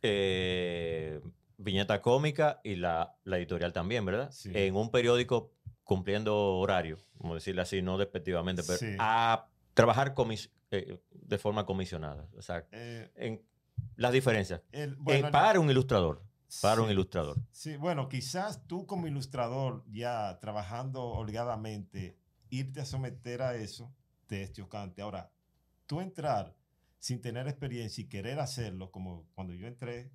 [0.00, 1.20] eh,
[1.58, 4.30] viñeta cómica y la, la editorial también, ¿verdad?
[4.32, 4.50] Sí.
[4.54, 5.52] En un periódico
[5.84, 8.96] cumpliendo horario, como decirlo así, no despectivamente, pero Sí.
[8.98, 12.28] a trabajar comis- eh, de forma comisionada.
[12.36, 13.42] O sea, Eh, en
[13.96, 14.62] las diferencias.
[14.72, 16.22] el- Eh, bueno, el- para un ilustrador.
[16.62, 16.92] Para un sí.
[16.94, 17.36] ilustrador.
[17.52, 22.16] Sí, bueno, quizás tú como ilustrador ya trabajando holgadamente,
[22.50, 23.92] irte a someter a eso
[24.26, 25.02] te es chocante.
[25.02, 25.30] Ahora,
[25.86, 26.54] tú entrar
[26.98, 30.10] sin tener experiencia y querer hacerlo, como cuando yo entré,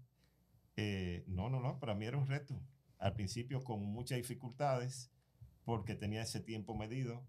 [0.75, 2.59] eh, no, no, no, para mí era un reto.
[2.99, 5.09] Al principio con muchas dificultades,
[5.63, 7.25] porque tenía ese tiempo medido.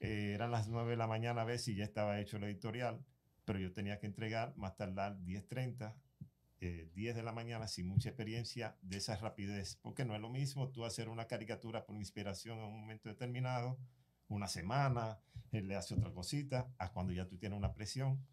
[0.00, 3.04] Eh, eran las 9 de la mañana a veces y ya estaba hecho el editorial,
[3.44, 5.94] pero yo tenía que entregar más tardar 10.30
[6.60, 10.30] eh, 10 de la mañana sin mucha experiencia de esa rapidez, porque no es lo
[10.30, 13.78] mismo tú hacer una caricatura por inspiración en un momento determinado,
[14.28, 15.20] una semana,
[15.52, 18.26] él le hace otra cosita, a cuando ya tú tienes una presión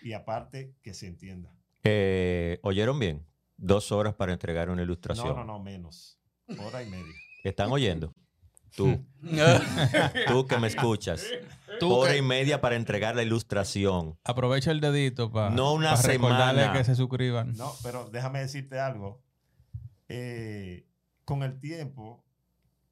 [0.00, 1.54] y aparte que se entienda.
[1.84, 3.26] Eh, ¿Oyeron bien?
[3.58, 5.28] Dos horas para entregar una ilustración.
[5.28, 6.18] No, no, no, menos,
[6.58, 7.12] hora y media.
[7.44, 8.14] ¿Están oyendo?
[8.74, 9.04] Tú,
[10.28, 11.24] tú que me escuchas.
[11.80, 14.18] Tú hora que- y media para entregar la ilustración.
[14.24, 16.72] Aprovecha el dedito para No una recordarle semana.
[16.78, 17.54] que se suscriban.
[17.56, 19.22] No, pero déjame decirte algo.
[20.08, 20.86] Eh,
[21.24, 22.24] con el tiempo,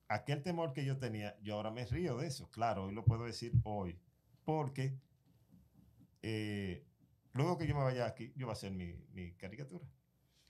[0.08, 2.50] aquel temor que yo tenía, yo ahora me río de eso.
[2.50, 3.98] Claro, hoy lo puedo decir hoy.
[4.44, 4.98] Porque
[6.22, 6.84] eh,
[7.32, 9.84] luego que yo me vaya aquí, yo voy a hacer mi, mi caricatura.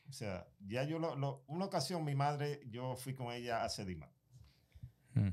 [0.08, 3.68] O sea, ya yo lo, lo- una ocasión mi madre, yo fui con ella a
[3.68, 4.10] Sedima.
[5.14, 5.28] Mm.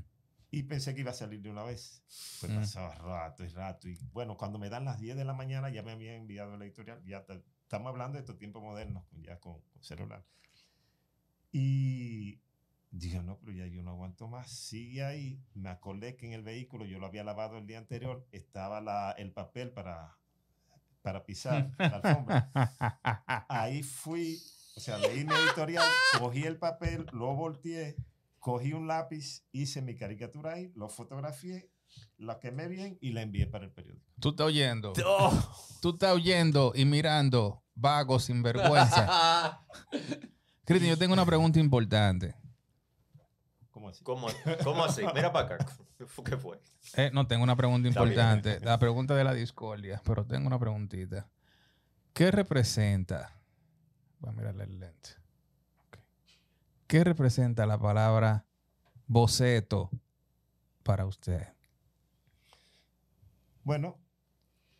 [0.54, 2.02] Y pensé que iba a salir de una vez.
[2.40, 2.56] Pues Mm.
[2.56, 3.88] pasaba rato y rato.
[3.88, 6.64] Y bueno, cuando me dan las 10 de la mañana, ya me habían enviado la
[6.64, 7.02] editorial.
[7.04, 10.24] Ya ta- estamos hablando de estos tiempos modernos, ya con, con celular.
[11.52, 12.40] Y
[12.90, 14.50] dije, no, pero ya yo no aguanto más.
[14.50, 15.42] Sigue ahí.
[15.54, 19.12] Me acordé que en el vehículo, yo lo había lavado el día anterior, estaba la,
[19.12, 20.16] el papel para,
[21.02, 22.50] para pisar la alfombra.
[23.48, 24.38] Ahí fui,
[24.76, 25.84] o sea, leí mi editorial,
[26.18, 27.96] cogí el papel, lo volteé,
[28.42, 31.70] cogí un lápiz, hice mi caricatura ahí, lo fotografié,
[32.18, 34.04] la quemé bien y la envié para el periódico.
[34.20, 34.92] Tú estás oyendo.
[35.06, 39.64] Oh, Tú estás oyendo y mirando, vago, sin vergüenza.
[40.64, 42.34] Cristian, yo tengo una pregunta importante.
[43.70, 44.02] ¿Cómo así?
[44.02, 44.26] ¿Cómo,
[44.64, 45.02] cómo así?
[45.14, 45.66] Mira para acá.
[46.24, 46.60] ¿Qué fue?
[46.96, 47.94] Eh, no, tengo una pregunta bien.
[47.96, 48.58] importante.
[48.60, 51.30] La pregunta de la discordia, pero tengo una preguntita.
[52.12, 53.40] ¿Qué representa?
[54.18, 55.21] Voy a mirarle el lente.
[56.92, 58.44] ¿Qué representa la palabra
[59.06, 59.88] boceto
[60.82, 61.48] para usted?
[63.64, 63.98] Bueno,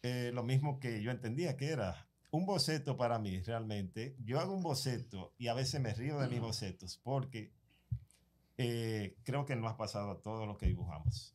[0.03, 4.15] eh, lo mismo que yo entendía que era un boceto para mí realmente.
[4.27, 7.55] Yo hago un boceto y a veces me río de mis bocetos porque
[8.59, 11.35] eh, creo que nos ha pasado a todos los que dibujamos.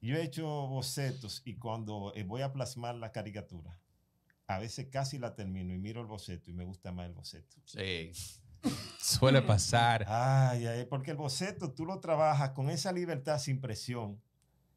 [0.00, 3.78] yo he hecho bocetos y cuando eh, voy a plasmar la caricatura,
[4.48, 7.56] a veces casi la termino y miro el boceto y me gusta más el boceto.
[7.64, 8.10] Sí.
[9.00, 10.04] Suele pasar.
[10.08, 14.20] Ay, porque el boceto tú lo trabajas con esa libertad sin presión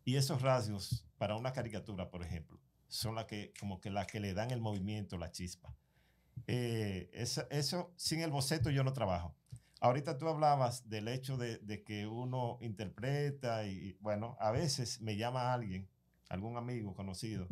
[0.05, 4.19] y esos rasgos para una caricatura, por ejemplo, son las que como que las que
[4.19, 5.75] le dan el movimiento, la chispa.
[6.47, 9.35] Eh, eso, eso, sin el boceto yo no trabajo.
[9.79, 15.17] Ahorita tú hablabas del hecho de, de que uno interpreta y, bueno, a veces me
[15.17, 15.89] llama alguien,
[16.29, 17.47] algún amigo conocido,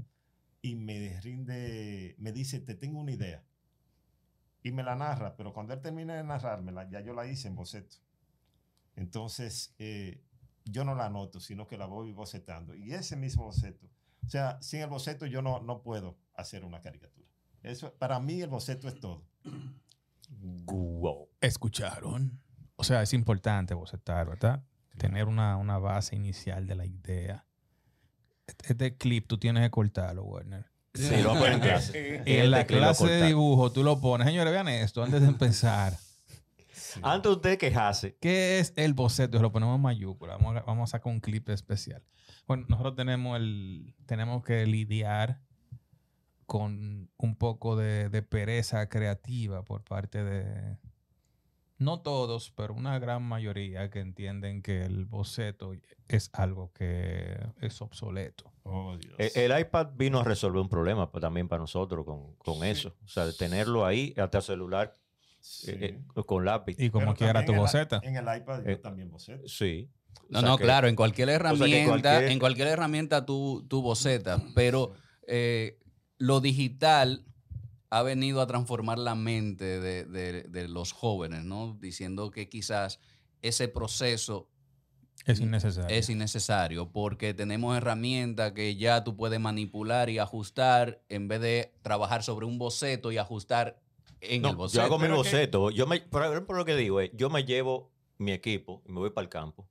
[0.61, 3.43] y me rinde, me dice, te tengo una idea.
[4.61, 7.55] Y me la narra, pero cuando él termina de narrármela, ya yo la hice en
[7.55, 7.97] boceto.
[8.95, 10.21] Entonces, eh,
[10.65, 12.75] yo no la anoto, sino que la voy bocetando.
[12.75, 13.87] Y ese mismo boceto,
[14.25, 17.27] o sea, sin el boceto yo no, no puedo hacer una caricatura.
[17.63, 19.25] Eso, para mí el boceto es todo.
[20.29, 21.29] Wow.
[21.41, 22.39] ¿Escucharon?
[22.75, 24.63] O sea, es importante bocetar, ¿verdad?
[24.97, 27.45] Tener una, una base inicial de la idea.
[28.45, 30.65] Este, este clip tú tienes que cortarlo, Werner.
[30.99, 32.23] Sí, lo hago en clase.
[32.25, 34.27] Y en la clase de dibujo tú lo pones.
[34.27, 35.97] Señores, vean esto antes de empezar.
[37.01, 39.39] Antes de usted quejarse, ¿Qué es el boceto?
[39.41, 40.37] Lo ponemos en mayúscula.
[40.37, 42.03] Vamos a, vamos a sacar un clip especial.
[42.47, 45.39] Bueno, nosotros tenemos, el, tenemos que lidiar
[46.47, 50.77] con un poco de, de pereza creativa por parte de,
[51.79, 55.73] no todos, pero una gran mayoría que entienden que el boceto
[56.07, 58.51] es algo que es obsoleto.
[58.63, 59.15] Oh, Dios.
[59.35, 62.95] el, el iPad vino a resolver un problema pues, también para nosotros con, con eso.
[63.03, 64.93] O sea, de tenerlo ahí, hasta el celular,
[65.41, 65.71] Sí.
[65.71, 66.75] eh, eh, con lápiz.
[66.77, 68.01] Y como Pero quiera tu boceta.
[68.03, 69.47] En el iPad yo Eh, también boceto.
[69.47, 69.89] Sí.
[70.27, 73.81] No, O sea no, que- claro, en cualquier herramienta, cualquier- en cualquier herramienta tú, tú
[73.81, 74.91] bocetas, pero
[75.27, 75.79] eh,
[76.17, 77.23] lo digital
[77.89, 81.77] ha venido a transformar la mente de, de- de los jóvenes, ¿no?
[81.79, 82.99] Diciendo que quizás
[83.41, 84.49] ese proceso
[85.25, 85.95] Es innecesario.
[85.95, 91.73] es innecesario porque tenemos herramientas que ya tú puedes manipular y ajustar en vez de
[91.81, 93.81] trabajar sobre un boceto y ajustar
[94.21, 94.83] en No, el yo boceto.
[94.83, 95.71] hago mi que- boceto.
[95.71, 98.99] Yo me, por ejemplo, lo que digo es, yo me llevo mi equipo y me
[98.99, 99.67] voy para el campo.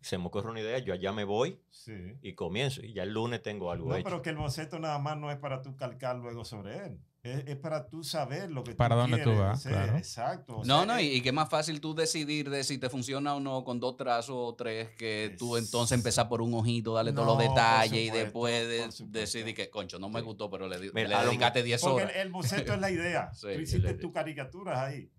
[0.00, 1.92] Se me ocurre una idea, yo allá me voy Sí.
[2.22, 2.80] y comienzo.
[2.84, 4.04] Y ya el lunes tengo algo No, hecho.
[4.04, 6.98] pero que el boceto nada más no es para tú calcar luego sobre él.
[7.26, 9.72] Es, es para tú saber lo que Para tú dónde tú quieres vas, hacer.
[9.72, 9.96] claro.
[9.98, 10.56] Exacto.
[10.58, 12.88] o No, sea, no, y, es- y qué más fácil tú decidir de si te
[12.88, 16.54] funciona o no con dos trazos o tres que tú Es- entonces empezar por un
[16.54, 20.20] ojito, darle todos los No, detalles y supuesto, después de- decidir que, concho, no me
[20.20, 20.26] Sí.
[20.26, 22.14] gustó, pero le, Mira, le dedicaste 10 Porque horas.
[22.16, 23.30] el, el boceto es la idea.
[23.34, 25.10] Sí, tú hiciste tus caricaturas ahí.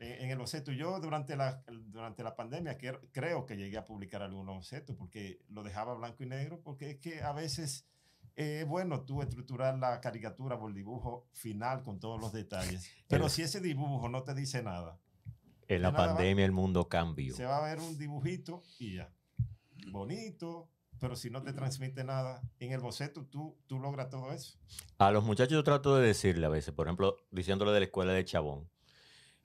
[0.00, 0.70] En, en el boceto.
[0.70, 5.40] Yo durante la, durante la pandemia que- creo que llegué a publicar algunos bocetos porque
[5.48, 7.84] lo dejaba blanco y negro porque es que a veces
[8.40, 12.88] eh, bueno tú estructurar la caricatura por el dibujo final con todos los detalles.
[13.08, 14.98] Pero El- si ese dibujo no te dice nada,
[15.66, 17.34] en la nada pandemia el mundo cambió.
[17.34, 19.12] se va a ver un dibujito y ya.
[19.90, 20.68] Bonito,
[21.00, 24.58] pero si no te transmite nada, en el boceto tú, tú logras todo eso.
[24.98, 28.12] A los muchachos yo trato de decirle a veces, por ejemplo, diciéndole de la escuela
[28.12, 28.68] de Chabón,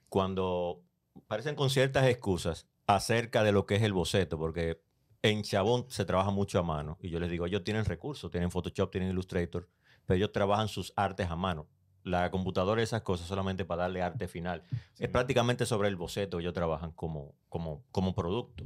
[0.10, 0.82] cuando
[1.28, 4.82] parecen con ciertas excusas acerca de lo que es el boceto, porque
[5.24, 8.52] en Chabón se trabaja mucho a mano, y yo les digo, ellos tienen recursos, tienen
[8.52, 9.70] Photoshop, tienen Illustrator,
[10.06, 11.68] pero ellos trabajan sus artes a mano.
[12.04, 14.62] La computadora y esas cosas solamente para darle arte final.
[14.70, 15.06] Sí.
[15.06, 18.66] Es prácticamente sobre el boceto, ellos trabajan como, como, como producto,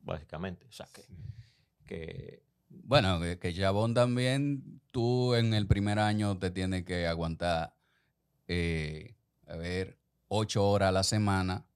[0.00, 0.66] básicamente.
[0.66, 1.06] O sea, que,
[1.86, 7.76] que Bueno, que, Jabón también, tú en el primer año te tienes que aguantar,
[8.48, 9.14] eh,
[9.46, 11.66] a ver, ocho horas a la semana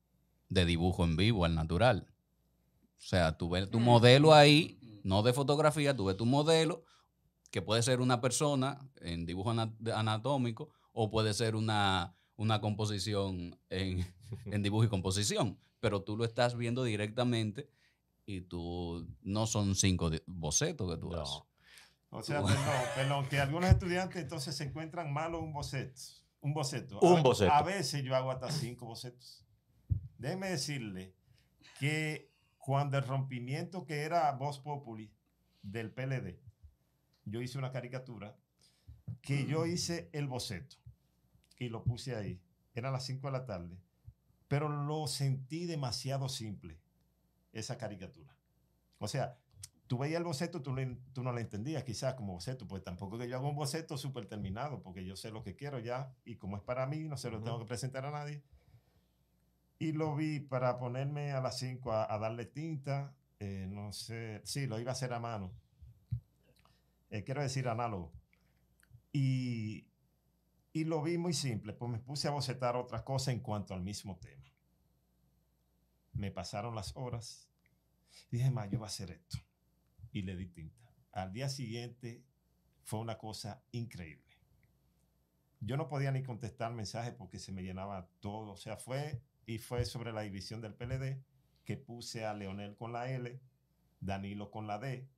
[0.49, 2.08] de dibujo en vivo, al natural.
[2.99, 6.85] O sea, tú ves tu modelo ahí, no de fotografía, tú ves tu modelo,
[7.51, 13.59] que puede ser una persona en dibujo ana- anatómico o puede ser una, una composición
[13.71, 14.05] en,
[14.47, 17.71] en dibujo y composición, pero tú lo estás viendo directamente
[18.27, 21.23] y tú no son cinco bocetos que tú No.
[21.23, 21.43] haces.
[22.11, 22.57] O sea, perdón,
[22.97, 26.01] perdón, que algunos estudiantes entonces se encuentran malo un boceto.
[26.41, 26.99] Un boceto.
[27.01, 27.53] Un a, boceto.
[27.53, 29.45] A veces yo hago hasta cinco bocetos.
[30.19, 31.15] Déjeme decirle
[31.79, 32.31] que
[32.69, 35.11] cuando el rompimiento que era Voz Populi
[35.63, 36.39] del PLD,
[37.25, 38.37] yo hice una caricatura
[39.23, 40.77] que yo hice el boceto
[41.59, 42.43] y lo puse ahí.
[42.75, 43.79] Era a las 5 de la tarde.
[44.49, 46.79] Pero lo sentí demasiado simple,
[47.53, 48.37] esa caricatura.
[48.99, 49.39] O sea,
[49.87, 53.17] tú veías el boceto, tú, le- tú no lo entendías quizás como boceto, pues tampoco
[53.17, 56.37] que yo hago un boceto súper terminado, porque yo sé lo que quiero ya, y
[56.37, 58.43] como es para mí, no se lo tengo que presentar a nadie.
[59.79, 64.41] Y lo vi para ponerme a las 5 a, a darle tinta, eh, no sé,
[64.45, 65.53] sí, lo iba a hacer a mano.
[67.11, 68.13] Eh, quiero decir análogo.
[69.13, 69.87] Y,
[70.73, 73.83] y lo vi muy simple, pues me puse a bocetar otras cosas en cuanto al
[73.83, 74.45] mismo tema.
[76.13, 77.49] Me pasaron las horas.
[78.31, 79.39] Dije, ma, yo voy a hacer esto.
[80.13, 80.93] Y le di tinta.
[81.13, 82.25] al día siguiente
[82.83, 84.25] fue una cosa increíble.
[85.61, 88.53] Yo no podía ni contestar mensajes porque se me llenaba todo.
[88.53, 91.25] O sea, fue y fue sobre la división del PLD
[91.65, 93.41] que puse a Leonel con la L,
[93.99, 95.09] Danilo con la D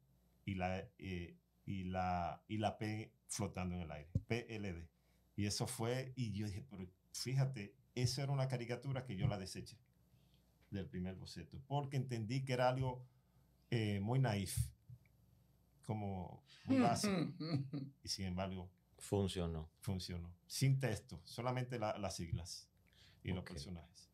[0.44, 4.88] y la, eh, y la, y la P flotando en el aire, PLD.
[5.36, 9.36] Y eso fue, y yo dije, pero fíjate, esa era una caricatura que yo la
[9.36, 9.76] deseché
[10.70, 13.04] del primer boceto, porque entendí que era algo
[13.70, 14.56] eh, muy naif,
[15.82, 17.16] como muy básico,
[18.04, 19.70] y sin embargo Funcionó.
[19.80, 20.32] funcionó.
[20.46, 22.68] Sin texto, solamente la- las siglas
[23.24, 23.50] y los Ok.
[23.52, 24.09] personajes.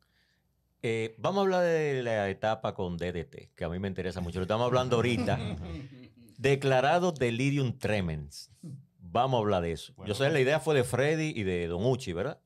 [0.83, 4.39] Eh, vamos a hablar de la etapa con DDT, que a mí me interesa mucho.
[4.39, 5.37] Lo estamos hablando ahorita.
[6.37, 8.51] Declarado delirium tremens.
[8.99, 9.93] Vamos a hablar de eso.
[9.95, 10.07] Bueno.
[10.09, 12.39] Yo sé, la idea fue de Freddy y de Don Uchi, ¿verdad?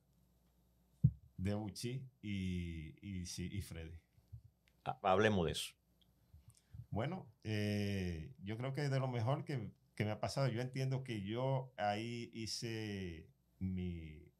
[1.37, 3.97] De Uchi y, y, sí, y Freddy.
[4.85, 5.73] Ha- Hablemos de eso.
[6.89, 11.03] Bueno, eh, yo creo que de lo mejor que, que me ha pasado, yo entiendo
[11.03, 13.27] que yo ahí hice
[13.59, 14.31] mi,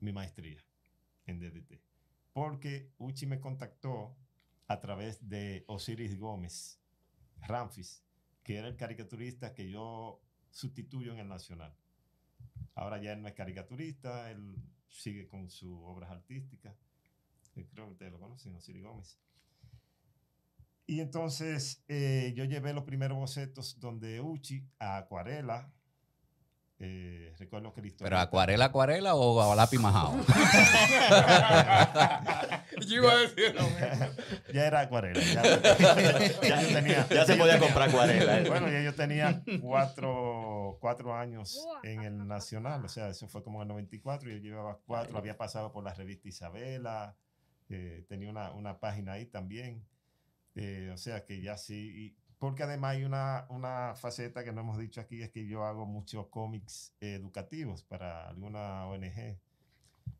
[0.00, 0.64] mi maestría
[1.26, 1.80] en DDT.
[2.32, 4.16] Porque Uchi me contactó
[4.68, 6.80] a través de Osiris Gómez
[7.40, 8.04] Ramfis,
[8.42, 11.74] que era el caricaturista que yo sustituyo en el Nacional.
[12.74, 14.56] Ahora ya él no es caricaturista, él
[14.88, 16.76] sigue con sus obras artísticas.
[17.52, 19.18] Creo que ustedes lo conocen, Osiris Gómez.
[20.86, 25.72] Y entonces eh, yo llevé los primeros bocetos donde Uchi a acuarela.
[26.80, 28.08] Eh, recuerdo que la historia.
[28.10, 30.14] Pero acuarela, acuarela o a lápiz majado.
[32.86, 34.06] Yo iba a decir lo mismo.
[34.52, 35.20] ya era acuarela.
[35.20, 35.42] Ya,
[36.42, 38.40] ya yo tenía- Ya se podía tenía- comprar acuarela.
[38.40, 38.48] ¿eh?
[38.48, 43.58] Bueno, ya yo tenía cuatro, cuatro años en el Nacional, o sea, eso fue como
[43.58, 47.16] en el 94, yo llevaba cuatro, había pasado por la revista Isabela,
[47.68, 49.84] eh, tenía una, una página ahí también,
[50.54, 54.62] eh, o sea que ya sí, y- porque además hay una, una faceta que no
[54.62, 59.38] hemos dicho aquí, es que yo hago muchos cómics educativos para alguna ONG.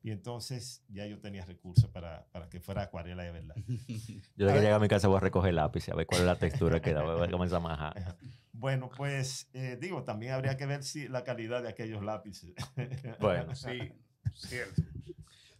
[0.03, 3.55] Y entonces ya yo tenía recursos para, para que fuera acuarela de verdad.
[4.37, 6.27] Yo de que llegue a mi casa voy a recoger lápiz a ver cuál es
[6.27, 7.03] la textura que da.
[7.03, 8.17] Voy a comenzar a majar.
[8.53, 12.55] Bueno, pues eh, digo, también habría que ver si la calidad de aquellos lápices.
[13.21, 13.93] Bueno, Sí,
[14.35, 14.83] cierto.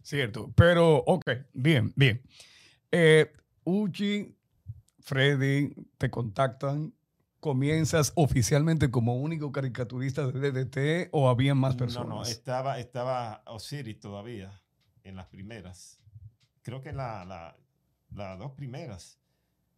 [0.01, 0.51] Cierto.
[0.55, 2.21] Pero, ok, bien, bien.
[2.91, 3.31] Eh,
[3.63, 4.35] Uchi,
[5.01, 6.93] Freddy, te contactan.
[7.39, 12.09] ¿Comienzas oficialmente como único caricaturista de DDT o había más personas?
[12.09, 14.61] No, no, estaba, estaba Osiris todavía
[15.03, 15.99] en las primeras.
[16.61, 17.57] Creo que en la, la-
[18.13, 19.17] las dos primeras.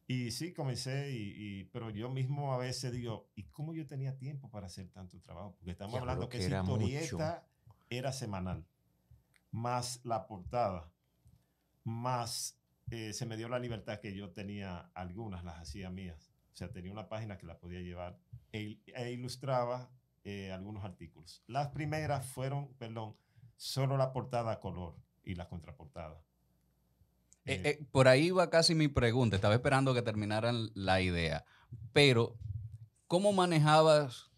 [0.07, 4.17] Y sí, comencé, y, y- pero yo mismo a veces digo, ¿y cómo yo tenía
[4.17, 5.55] tiempo para hacer tanto trabajo?
[5.57, 6.76] Porque estamos hablando que, que esa mucho.
[6.76, 7.47] historieta
[7.89, 8.65] era semanal,
[9.51, 10.91] más la portada,
[11.86, 12.59] más
[12.93, 16.31] eh, se me dio la libertad que yo tenía algunas, las hacía mías.
[16.53, 18.19] O sea, tenía una página que la podía llevar
[18.51, 19.89] e, e ilustraba
[20.23, 21.43] eh, algunos artículos.
[21.47, 23.15] Las primeras fueron, perdón,
[23.55, 26.21] solo la portada a color y la contraportada.
[27.45, 29.35] Eh, por ahí va casi mi pregunta.
[29.35, 31.45] Estaba esperando que terminaran la idea.
[31.93, 32.37] Pero,
[33.07, 34.31] ¿cómo manejabas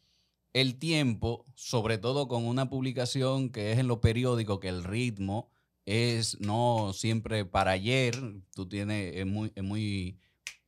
[0.53, 5.51] el tiempo, sobre todo con una publicación que es en lo periódico, que el ritmo
[5.85, 8.15] es no siempre para ayer,
[8.55, 10.19] tú tienes, es muy, es muy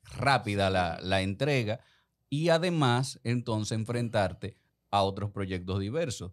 [0.04, 1.80] rápida la, la entrega,
[2.30, 4.56] y además, entonces, enfrentarte
[4.92, 6.32] a otros proyectos diversos.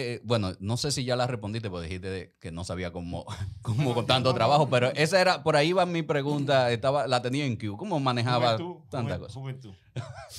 [0.00, 3.26] Eh, bueno, no sé si ya la respondiste, porque dijiste que no sabía cómo,
[3.62, 7.44] cómo con tanto trabajo, pero esa era, por ahí va mi pregunta, estaba, la tenía
[7.44, 7.76] en Q.
[7.76, 9.34] ¿Cómo manejaba juventud, tanta juven- cosa?
[9.40, 9.74] juventud.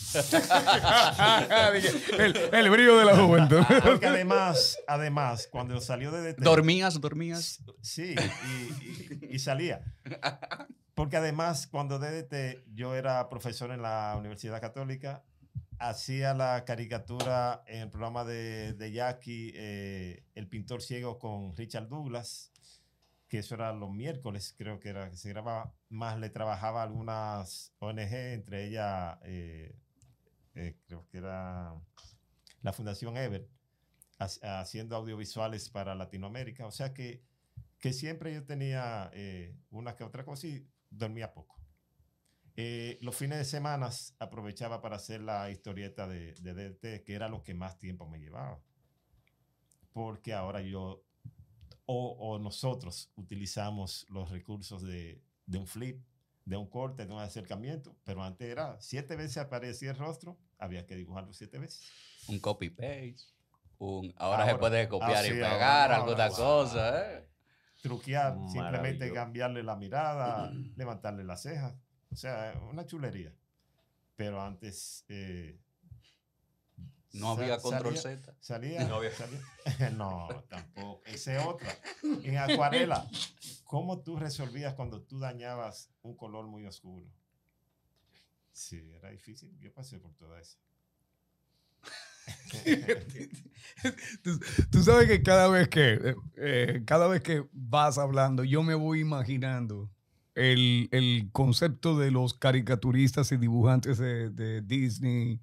[2.18, 3.62] El, el brillo de la juventud.
[3.84, 7.60] Porque además, además, cuando salió de DT, ¿Dormías, dormías?
[7.82, 9.82] Sí, y, y- y salía.
[10.96, 15.24] Porque además, cuando DDT, yo era profesor en la Universidad Católica,
[15.80, 22.52] hacía la caricatura en el programa de, Jackie, eh, El pintor ciego con Richard Douglas,
[23.28, 25.74] que eso era los miércoles, creo que era que se grababa.
[25.90, 29.76] Más le trabajaba algunas ONG, entre ellas, eh,
[30.56, 31.74] eh, creo que era
[32.62, 33.48] la Fundación Ever,
[34.20, 36.66] ha- haciendo audiovisuales para Latinoamérica.
[36.68, 37.24] O sea que
[37.80, 39.12] que siempre yo tenía
[39.72, 41.59] una que otra cosa y dormía poco.
[42.62, 43.90] Eh, los fines de semana
[44.20, 48.20] aprovechaba para hacer la historieta de, de DT, que era lo que más tiempo me
[48.20, 48.60] llevaba.
[49.94, 51.06] Porque ahora yo
[51.86, 56.04] o, o nosotros utilizamos los recursos de, de un flip,
[56.44, 60.86] de un corte, de un acercamiento, pero antes era siete veces aparecía el rostro, había
[60.86, 61.82] que dibujarlo siete veces.
[62.28, 63.16] Un copy-paste.
[63.78, 64.60] Un, ahora, se Ahora.
[64.60, 66.36] puede copiar Ah, y sí, pegar, ahora, alguna ahora.
[66.36, 67.14] cosa.
[67.20, 67.30] ¿eh?
[67.82, 71.74] truquear, simplemente cambiarle la mirada, levantarle las cejas.
[72.12, 73.34] O sea, una chulería.
[74.16, 75.58] pero antes eh,
[77.14, 78.36] No había control salía- Z.
[78.40, 79.40] Salía, No había- salía-
[79.98, 81.02] no, tampoco.
[81.06, 81.74] Esa es otra.
[82.24, 83.08] En acuarela,
[83.64, 87.06] ¿cómo tú resolvías cuando tú dañabas un color muy oscuro?
[88.52, 89.58] Sí, era difícil.
[89.60, 90.58] Yo pasé por toda eso.
[94.24, 94.40] tú,
[94.72, 98.76] tú sabes que cada vez que, eh, eh, cada vez que vas hablando, yo me
[98.76, 99.90] voy imaginando
[100.40, 105.42] el, el concepto de los caricaturistas y dibujantes de, de Disney,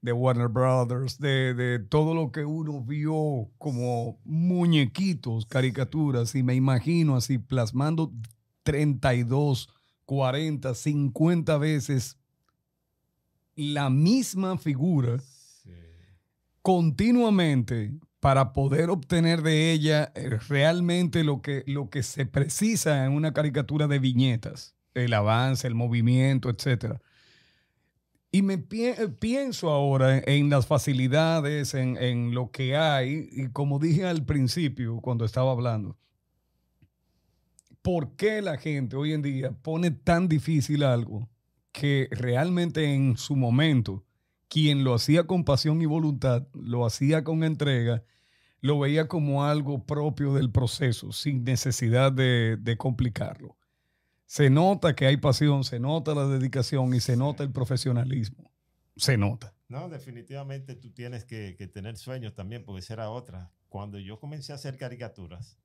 [0.00, 6.54] de Warner Brothers, de, de todo lo que uno vio como muñequitos, caricaturas, y me
[6.54, 8.12] imagino así plasmando
[8.62, 9.68] 32,
[10.06, 12.16] 40, 50 veces
[13.54, 15.18] la misma figura
[15.62, 15.70] Sí.
[16.62, 23.12] continuamente para poder obtener de ella eh, realmente lo que, lo que se precisa en
[23.12, 26.98] una caricatura de viñetas, el avance, el movimiento, etc.
[28.30, 33.48] Y me eh, pienso ahora en, en las facilidades, en, en lo que hay, y
[33.48, 35.96] como dije al principio cuando estaba hablando,
[37.80, 41.30] ¿por qué la gente hoy en día pone tan difícil algo
[41.72, 44.04] que realmente en su momento
[44.50, 48.02] quien lo hacía con pasión y voluntad, lo hacía con entrega,
[48.60, 53.56] lo veía como algo propio del proceso, sin necesidad de, de complicarlo.
[54.26, 58.50] Se nota que hay pasión, se nota la dedicación y se nota el profesionalismo.
[58.96, 59.54] Se nota.
[59.68, 63.52] No, definitivamente tú tienes que, que tener sueños también, porque esa era otra.
[63.68, 65.58] Cuando yo comencé a hacer caricaturas,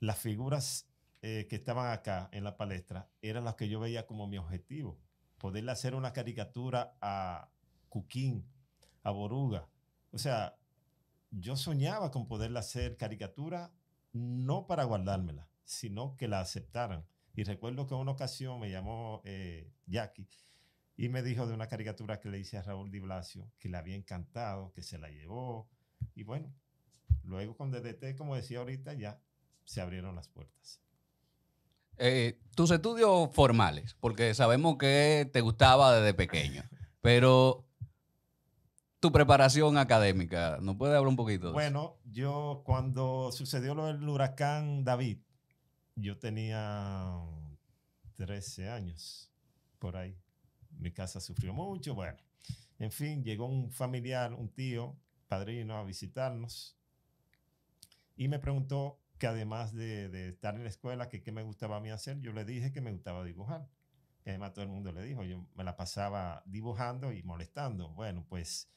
[0.00, 0.88] las figuras
[1.22, 4.98] eh, que estaban acá en la palestra eran las que yo veía como mi objetivo.
[5.38, 7.48] Poderle hacer una caricatura a
[7.96, 8.44] Cuquín,
[9.02, 9.70] a Boruga.
[10.12, 10.58] O sea,
[11.30, 13.72] yo soñaba con poderle hacer caricatura
[14.12, 17.06] no para guardármela, sino que la aceptaran.
[17.34, 20.28] Y recuerdo que una ocasión me llamó eh, Jackie
[20.94, 23.78] y me dijo de una caricatura que le hice a Raúl Di Blasio, que le
[23.78, 25.66] había encantado, que se la llevó.
[26.14, 26.54] Y bueno,
[27.22, 29.22] luego con DDT, como decía ahorita, ya
[29.64, 30.82] se abrieron las puertas.
[31.96, 36.62] Eh, tus estudios formales, porque sabemos que te gustaba desde pequeño,
[37.00, 37.65] pero
[39.06, 41.52] tu preparación académica, ¿nos puede hablar un poquito?
[41.52, 45.18] Bueno, yo cuando sucedió lo del huracán David,
[45.94, 47.20] yo tenía
[48.16, 49.30] 13 años
[49.78, 50.18] por ahí.
[50.80, 52.18] Mi casa sufrió mucho, bueno.
[52.80, 54.96] En fin, llegó un familiar, un tío,
[55.28, 56.76] padrino, a visitarnos
[58.16, 61.76] y me preguntó que además de, de estar en la escuela, que qué me gustaba
[61.76, 63.68] a mí hacer, yo le dije que me gustaba dibujar.
[64.24, 67.90] Y además todo el mundo le dijo, yo me la pasaba dibujando y molestando.
[67.90, 68.68] Bueno, pues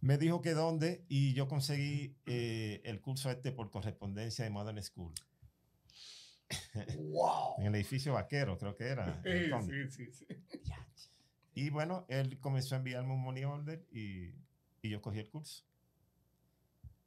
[0.00, 4.82] me dijo que dónde y yo conseguí eh, el curso este por correspondencia de Modern
[4.82, 5.12] School.
[7.58, 9.20] En el edificio vaquero, creo que era.
[9.24, 9.88] en el Conde.
[11.54, 14.32] Y bueno, él comenzó a enviarme un money order y,
[14.80, 15.64] y yo cogí el curso.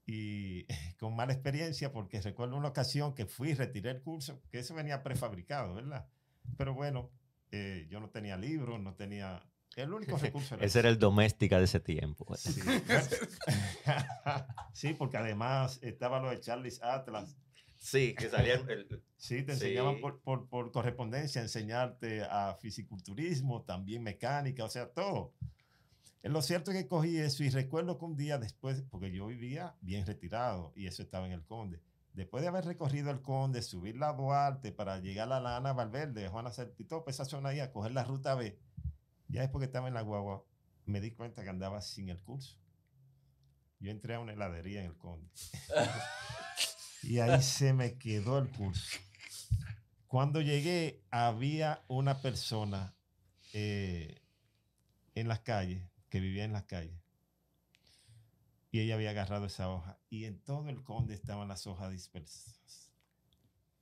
[0.05, 0.65] Y
[0.99, 4.75] con mala experiencia, porque recuerdo una ocasión que fui y retiré el curso, que eso
[4.75, 6.07] venía prefabricado, ¿verdad?
[6.57, 7.09] Pero bueno,
[7.51, 9.43] eh, yo no tenía libros, no tenía...
[9.78, 12.26] El único recurso Ese era el doméstica de ese tiempo.
[12.36, 12.59] Sí.
[14.74, 17.38] Sí, porque además estaba lo de Charles Atlas.
[17.80, 18.67] Sí, que salían.
[18.69, 19.65] el- Sí, te Sí.
[19.65, 25.34] enseñaban por, por, por correspondencia, enseñarte a fisiculturismo, también mecánica, o sea, todo.
[26.24, 29.28] Eh, Lo cierto es que cogí eso y recuerdo que un día después, porque yo
[29.28, 31.80] vivía bien retirado y eso estaba en el Conde.
[32.13, 36.28] Después de haber recorrido el Conde, subir la Duarte para llegar a la Ana Valverde,
[36.30, 38.57] Juana Certito, esa zona ahí, a coger la ruta B,
[39.32, 40.45] ya después que estaba en la guagua,
[40.86, 42.57] me di cuenta que andaba sin el curso.
[43.79, 45.27] Yo entré a una heladería en el Conde.
[47.03, 48.99] y ahí se me quedó el curso.
[50.07, 52.95] Cuando llegué, había una persona
[53.53, 54.21] eh,
[55.15, 56.99] en las calles, que vivía en las calles,
[58.71, 62.91] y ella había agarrado esa hoja, y en todo el conde estaban las hojas dispersas.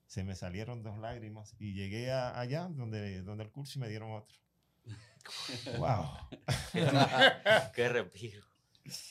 [0.08, 3.89] Se me salieron dos lágrimas y llegué a- allá donde, donde el curso y me
[3.89, 4.38] dieron otro.
[5.78, 6.06] ¡Wow!
[7.76, 8.44] Qué respiro.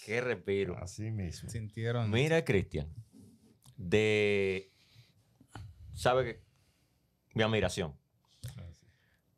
[0.05, 0.77] Qué respiro.
[0.79, 1.49] Así mismo.
[1.49, 2.11] Sintieron.
[2.11, 2.93] Mira, Cristian,
[3.77, 4.73] de.
[5.95, 6.43] ¿Sabe qué?
[7.35, 7.97] Mi admiración.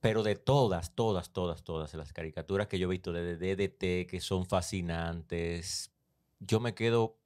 [0.00, 4.20] Pero de todas, todas, todas, todas las caricaturas que yo he visto de DDT, que
[4.20, 5.92] son fascinantes,
[6.38, 7.18] yo me quedo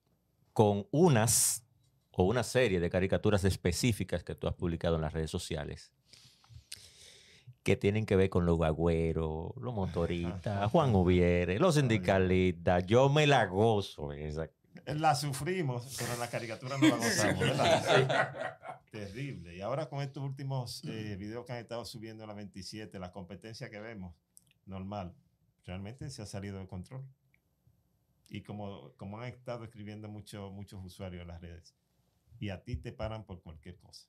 [0.52, 1.64] con unas
[2.10, 5.93] o una serie de caricaturas específicas que tú has publicado en las redes sociales
[7.64, 12.86] que tienen que ver con los guagüeros, los motoristas, Juan Ubiere, los sindicalistas.
[12.86, 14.12] Yo me la gozo.
[14.12, 14.50] Esa.
[14.86, 18.58] La sufrimos, pero en la caricatura no la gozamos, ¿verdad?
[18.90, 19.56] Terrible.
[19.56, 23.10] Y ahora con estos últimos eh, videos que han estado subiendo en la 27, la
[23.10, 24.14] competencia que vemos,
[24.66, 25.14] normal.
[25.64, 27.02] Realmente se ha salido de control.
[28.28, 31.74] Y como, como han estado escribiendo muchos muchos usuarios en las redes,
[32.38, 34.06] y a ti te paran por cualquier cosa.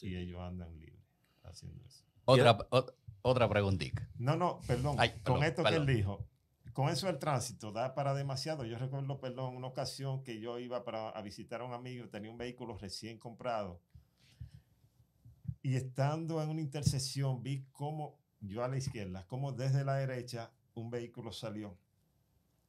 [0.00, 1.04] Y ellos andan libres
[1.42, 2.09] haciendo eso.
[2.30, 4.08] Otra, ot- otra preguntita.
[4.18, 4.96] No, no, perdón.
[4.98, 5.86] Ay, con perdón, esto perdón.
[5.86, 6.26] que él dijo,
[6.72, 8.64] con eso el tránsito da para demasiado.
[8.64, 12.30] Yo recuerdo, perdón, una ocasión que yo iba para, a visitar a un amigo, tenía
[12.30, 13.80] un vehículo recién comprado.
[15.62, 20.50] Y estando en una intersección, vi cómo, yo a la izquierda, cómo desde la derecha
[20.74, 21.76] un vehículo salió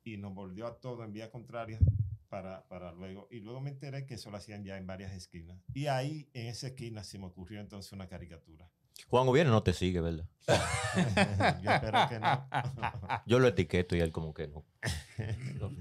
[0.03, 1.80] y nos volvió a todo en vía contraria
[2.28, 3.28] para, para luego.
[3.32, 5.57] Y luego me enteré que eso lo hacían ya en varias esquinas.
[5.74, 8.70] Y ahí, en esa esquina, se me ocurrió entonces una caricatura.
[9.09, 10.25] Juan Gobierno no te sigue, ¿verdad?
[11.61, 12.47] yo espero que no.
[13.25, 14.65] Yo lo etiqueto y él como que no.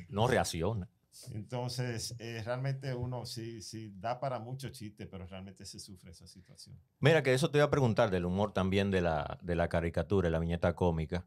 [0.09, 0.89] No, reacciona.
[1.33, 6.27] Entonces, eh, realmente uno sí, sí da para mucho chiste, pero realmente se sufre esa
[6.27, 6.79] situación.
[6.99, 10.31] Mira, que eso te iba a preguntar del humor también de la, de la caricatura,
[10.31, 11.27] la viñeta cómica.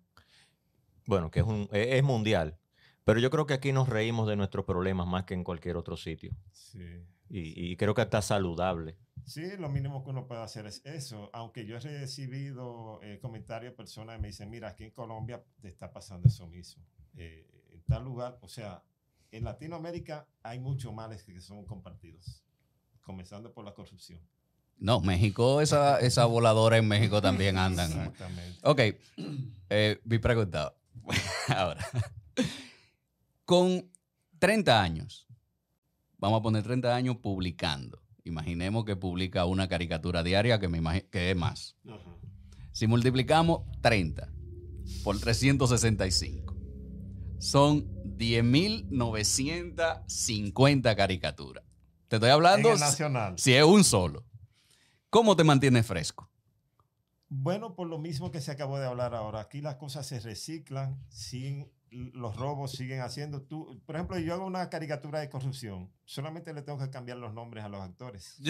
[1.06, 2.58] Bueno, que es, un, es, es mundial.
[3.04, 5.98] Pero yo creo que aquí nos reímos de nuestros problemas más que en cualquier otro
[5.98, 6.34] sitio.
[6.52, 7.04] Sí.
[7.30, 8.98] Y, y creo que está saludable.
[9.26, 11.30] Sí, lo mínimo que uno puede hacer es eso.
[11.34, 15.44] Aunque yo he recibido eh, comentarios de personas que me dicen, mira, aquí en Colombia
[15.62, 16.84] te está pasando eso mismo.
[17.16, 18.84] Eh, en tal lugar, o sea,
[19.32, 22.44] en Latinoamérica hay muchos males que son compartidos,
[23.02, 24.20] comenzando por la corrupción.
[24.78, 27.90] No, México, esa, esa voladora en México también andan.
[27.92, 28.60] Exactamente.
[28.64, 28.80] Ok,
[29.70, 30.76] eh, mi pregunta.
[31.48, 31.86] Ahora,
[33.46, 33.90] con
[34.40, 35.28] 30 años,
[36.18, 38.03] vamos a poner 30 años publicando.
[38.24, 41.76] Imaginemos que publica una caricatura diaria que, me que es más.
[41.88, 42.16] Ajá.
[42.72, 44.32] Si multiplicamos 30
[45.04, 46.56] por 365,
[47.38, 47.86] son
[48.18, 51.64] 10.950 caricaturas.
[52.08, 53.36] Te estoy hablando En el nacional.
[53.38, 54.26] si es un solo.
[55.10, 56.30] ¿Cómo te mantienes fresco?
[57.30, 61.00] Bueno, por lo mismo que se acabó de hablar ahora, aquí las cosas se reciclan,
[61.10, 63.42] siguen, los robos siguen haciendo.
[63.42, 67.34] Tú, por ejemplo, yo hago una caricatura de corrupción, solamente le tengo que cambiar los
[67.34, 68.36] nombres a los actores.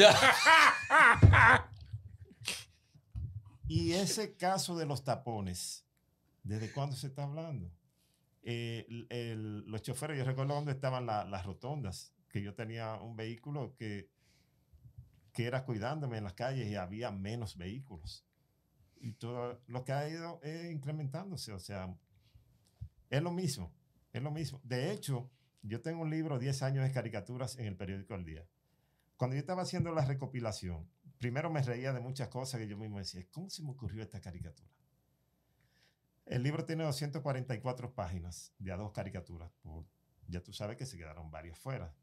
[3.67, 5.85] Y ese caso de los tapones,
[6.43, 7.71] ¿desde cuándo se está hablando?
[8.43, 12.95] Eh, el- el- los choferes, yo recuerdo dónde estaban la- las rotondas, que yo tenía
[12.95, 14.09] un vehículo que,
[15.31, 18.25] que era cuidándome en las calles y había menos vehículos.
[18.99, 21.95] Y todo lo que ha ido eh, incrementándose, o sea,
[23.13, 23.71] es lo mismo,
[24.11, 24.59] es lo mismo.
[24.63, 25.29] De hecho,
[25.61, 28.47] yo tengo un libro, 10 años de caricaturas en el periódico El Día.
[29.17, 30.89] Cuando yo estaba haciendo la recopilación,
[31.19, 34.19] primero me reía de muchas cosas que yo mismo decía, ¿cómo se me ocurrió esta
[34.19, 34.71] caricatura?
[36.25, 39.51] El libro tiene 244 páginas de a dos caricaturas.
[40.27, 41.93] ya tú sabes que se quedaron varias fuera.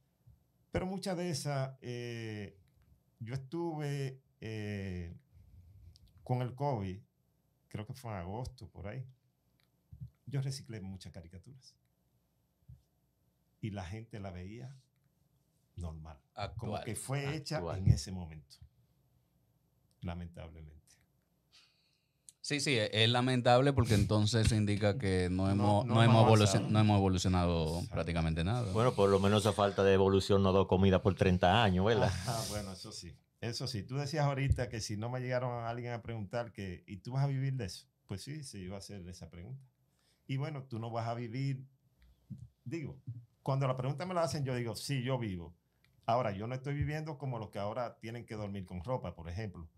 [0.71, 2.57] Pero muchas de esas, eh,
[3.19, 5.17] yo estuve eh,
[6.23, 7.01] con el COVID,
[7.67, 9.05] creo que fue en agosto, por ahí.
[10.31, 11.75] Yo reciclé muchas caricaturas.
[13.61, 14.75] Y la gente la veía
[15.77, 16.19] normal.
[16.57, 17.79] Como que fue hecha Actual.
[17.81, 18.57] en ese momento.
[20.03, 20.79] Lamentablemente.
[22.43, 26.27] Sí, sí, es es lamentable porque entonces indica que no hemos, no no, hemos hemos,
[26.27, 26.71] evolucion- avanzado.
[26.71, 27.95] no hemos evolucionado Exacto.
[27.95, 28.73] prácticamente nada.
[28.73, 32.11] Bueno, por lo menos esa falta de evolución no dio comida por 30 años, ¿verdad?
[32.27, 33.15] Ah, bueno, eso sí.
[33.43, 33.83] Eso sí.
[33.83, 37.13] Tú decías ahorita que si no me llegaron a alguien a preguntar que, ¿y tú
[37.13, 37.87] vas a vivir de eso?
[38.07, 39.63] Pues sí, se iba a hacer esa pregunta.
[40.31, 41.67] Y bueno, tú no vas a vivir.
[42.65, 43.01] Digo,
[43.43, 45.57] cuando la pregunta me la hacen, yo digo, sí, yo vivo.
[46.07, 49.29] Ahora, yo no estoy viviendo como los que ahora tienen que dormir con ropa, por
[49.29, 49.69] ejemplo.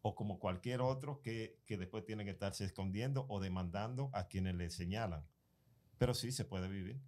[0.00, 4.54] O como cualquier otro que, que después tiene que estarse escondiendo o demandando a quienes
[4.54, 5.26] le señalan.
[5.98, 6.98] Pero sí se puede vivir.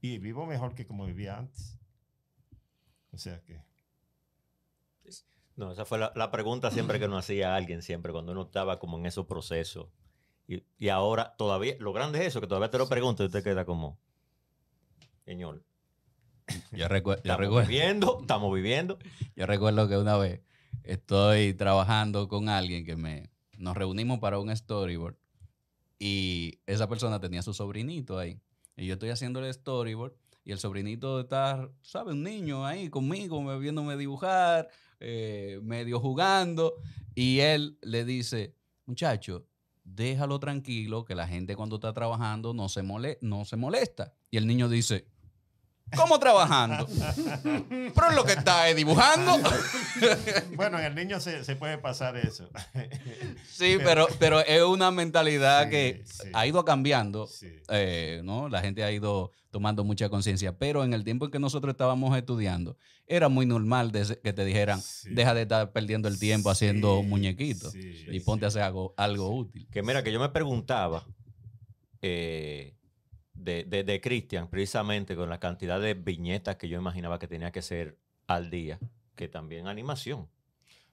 [0.00, 1.78] Y vivo mejor que como vivía antes.
[3.12, 3.62] O sea que.
[5.54, 8.98] No, esa fue la, pregunta siempre que nos hacía alguien, siempre, cuando uno estaba como
[8.98, 9.86] en esos procesos.
[10.54, 13.42] Y, y ahora todavía, lo grande es eso, que todavía te lo pregunto y usted
[13.42, 13.98] queda como,
[15.24, 15.62] señor,
[16.72, 18.98] Yo, recue- yo estamos recuerdo, viviendo, estamos viviendo.
[19.36, 20.40] yo recuerdo que una vez
[20.82, 25.16] estoy trabajando con alguien que me nos reunimos para un storyboard
[25.98, 28.40] y esa persona tenía su sobrinito ahí.
[28.76, 32.14] Y yo estoy haciendo el storyboard y el sobrinito está, ¿sabes?
[32.14, 36.74] Un niño ahí conmigo, me- viéndome dibujar, eh, medio jugando.
[37.14, 39.46] Y él le dice, muchacho,
[39.84, 44.14] déjalo tranquilo, que la gente cuando está trabajando no se, mole no se molesta.
[44.30, 45.06] Y el niño dice,
[45.96, 46.86] ¿Cómo trabajando?
[47.44, 49.32] Pero es lo que está es dibujando.
[50.56, 52.48] Bueno, en el niño se, se puede pasar eso.
[53.50, 56.28] Sí, pero, pero es una mentalidad Sí, que sí.
[56.32, 57.26] ha ido cambiando.
[57.26, 57.48] Sí.
[57.68, 58.48] eh, ¿no?
[58.48, 60.56] La gente ha ido tomando mucha conciencia.
[60.58, 62.76] Pero en el tiempo en que nosotros estábamos estudiando,
[63.06, 65.10] era muy normal que te dijeran, Sí.
[65.12, 69.28] deja de estar perdiendo el tiempo haciendo muñequitos sí, y ponte a hacer algo, algo
[69.36, 69.68] útil.
[69.70, 71.06] Que mira, que yo me preguntaba
[72.00, 72.74] eh,
[73.42, 77.52] de, de, de Cristian, precisamente con la cantidad de viñetas que yo imaginaba que tenía
[77.52, 78.78] que ser al día,
[79.14, 80.28] que también animación.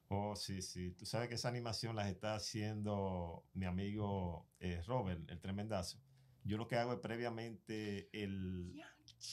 [0.10, 0.92] Oh, sí, sí.
[0.92, 6.00] Tú sabes que esa animación las está haciendo mi amigo eh, Robert, el tremendazo.
[6.44, 8.74] Yo lo que hago es previamente el...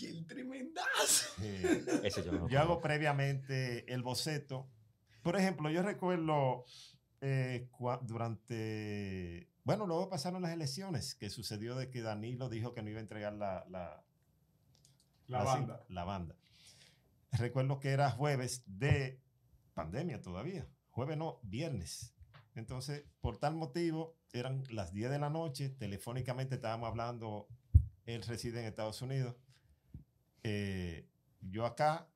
[0.03, 1.33] el tremendazo.
[1.43, 4.69] eh, Ese yo no lo yo hago previamente el boceto.
[5.23, 6.67] Por ejemplo, yo recuerdo
[7.23, 7.69] eh,
[8.03, 9.49] durante...
[9.67, 13.03] Bueno, luego pasaron las elecciones, que sucedió de que Danilo dijo que no iba a
[13.03, 14.05] entregar la, la,
[15.27, 15.79] La la banda.
[15.79, 16.37] cinta, la banda.
[17.33, 19.21] Recuerdo que era jueves de
[19.75, 20.69] pandemia todavía.
[20.91, 22.15] Jueves no, viernes.
[22.55, 25.69] Entonces, por tal motivo, eran las 10 de la noche.
[25.71, 27.49] Telefónicamente estábamos hablando.
[28.05, 29.35] Él reside en Estados Unidos.
[30.45, 31.09] eh,
[31.41, 32.09] yo acá.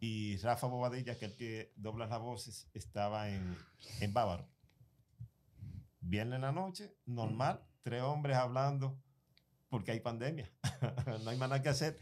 [0.00, 3.56] Y Rafa Bobadilla, que el que dobla las voces, estaba en,
[4.00, 4.48] en Bávaro.
[6.08, 7.62] Viernes en la noche, normal.
[7.82, 8.98] Tres hombres hablando
[9.68, 10.50] porque hay pandemia.
[11.22, 11.98] no hay más nada que hacer.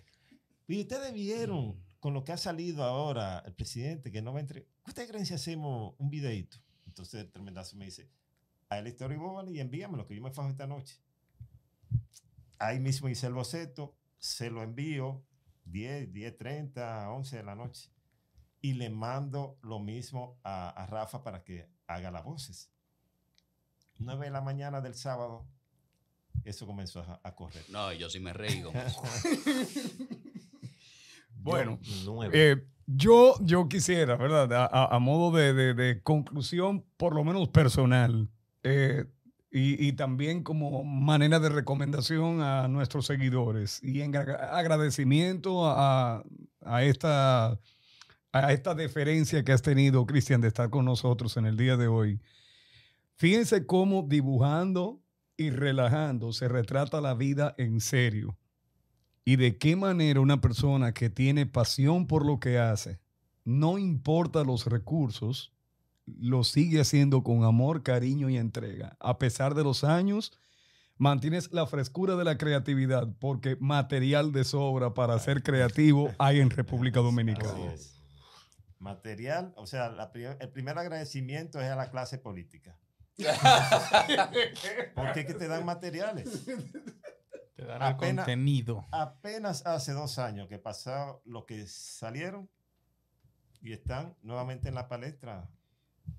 [0.69, 4.43] Y ustedes vieron con lo que ha salido ahora el presidente que no va a
[4.43, 4.63] entre.
[4.63, 6.59] ¿Qué ustedes creen si hacemos un videito?
[6.87, 8.09] Entonces el tremendazo me dice,
[8.69, 11.01] a el storyboard y envíamelo que yo me fajo esta noche.
[12.61, 15.25] Ahí mismo hice el boceto, se lo envío
[15.65, 17.91] 10, 10, 30, 11 de la noche.
[18.61, 22.71] Y le mando lo mismo a, a Rafa para que haga las voces.
[23.99, 25.47] 9 de la mañana del sábado,
[26.45, 27.65] eso comenzó a, a correr.
[27.71, 28.63] No, yo sí me reí.
[31.39, 31.79] Bueno.
[32.33, 34.53] Eh, yo, yo quisiera, ¿verdad?
[34.53, 38.29] A, a- a modo de, de- de conclusión, por lo menos personal,
[38.65, 39.05] eh,
[39.51, 46.25] y, y también como manera de recomendación a nuestros seguidores y en agra- agradecimiento a,
[46.63, 47.59] a esta,
[48.33, 51.87] a esta deferencia que has tenido, Cristian, de estar con nosotros en el día de
[51.87, 52.21] hoy.
[53.17, 55.03] Fíjense cómo dibujando
[55.37, 58.37] y relajando se retrata la vida en serio
[59.25, 63.01] y de qué manera una persona que tiene pasión por lo que hace,
[63.45, 65.53] no importa los recursos,
[66.07, 68.97] lo sigue haciendo con amor, cariño y entrega.
[69.01, 70.39] A pesar de los años,
[70.99, 76.51] mantienes la frescura de la creatividad porque material de sobra para ser creativo hay en
[76.51, 77.73] República Dominicana.
[78.79, 82.79] Material, o sea, la el primer agradecimiento es a la clase política.
[84.95, 86.45] Porque es que te dan materiales.
[87.55, 88.87] Te dan el Apenas- contenido.
[88.91, 92.49] Apenas hace dos años que pasaron lo que salieron
[93.63, 95.49] y están nuevamente en la palestra.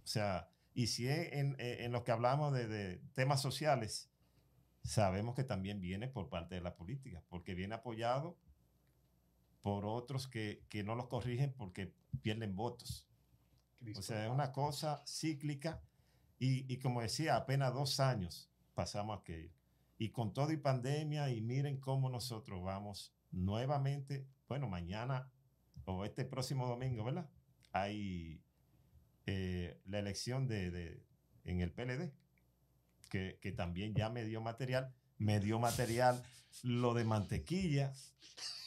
[0.03, 4.09] O sea, y si es en, en- en lo que hablamos de, de temas sociales,
[4.83, 8.37] sabemos que también viene por parte de la política, porque viene apoyado
[9.61, 13.05] por otros que, que no los corrigen porque pierden votos.
[13.95, 15.81] O sea, es una cosa cíclica
[16.39, 19.51] y, y como decía, apenas dos años pasamos aquello.
[19.97, 25.31] Y con todo y pandemia, y miren cómo nosotros vamos nuevamente, bueno, mañana
[25.85, 27.29] o este próximo domingo, ¿verdad?
[27.71, 28.41] Hay
[29.25, 31.03] eh, la elección de, de-
[31.45, 32.11] en el PLD,
[33.09, 36.21] que, que también ya me dio material, me dio material
[36.63, 37.93] lo de mantequilla,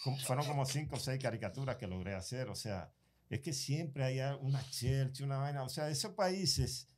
[0.03, 2.91] como- fueron como cinco o seis caricaturas que logré hacer, o sea,
[3.29, 6.89] es que siempre hay una church, una vaina, o sea, esos países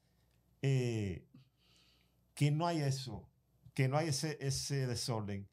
[0.63, 1.27] eh,
[2.35, 3.29] que no hay eso,
[3.75, 5.49] que no hay ese, ese desorden,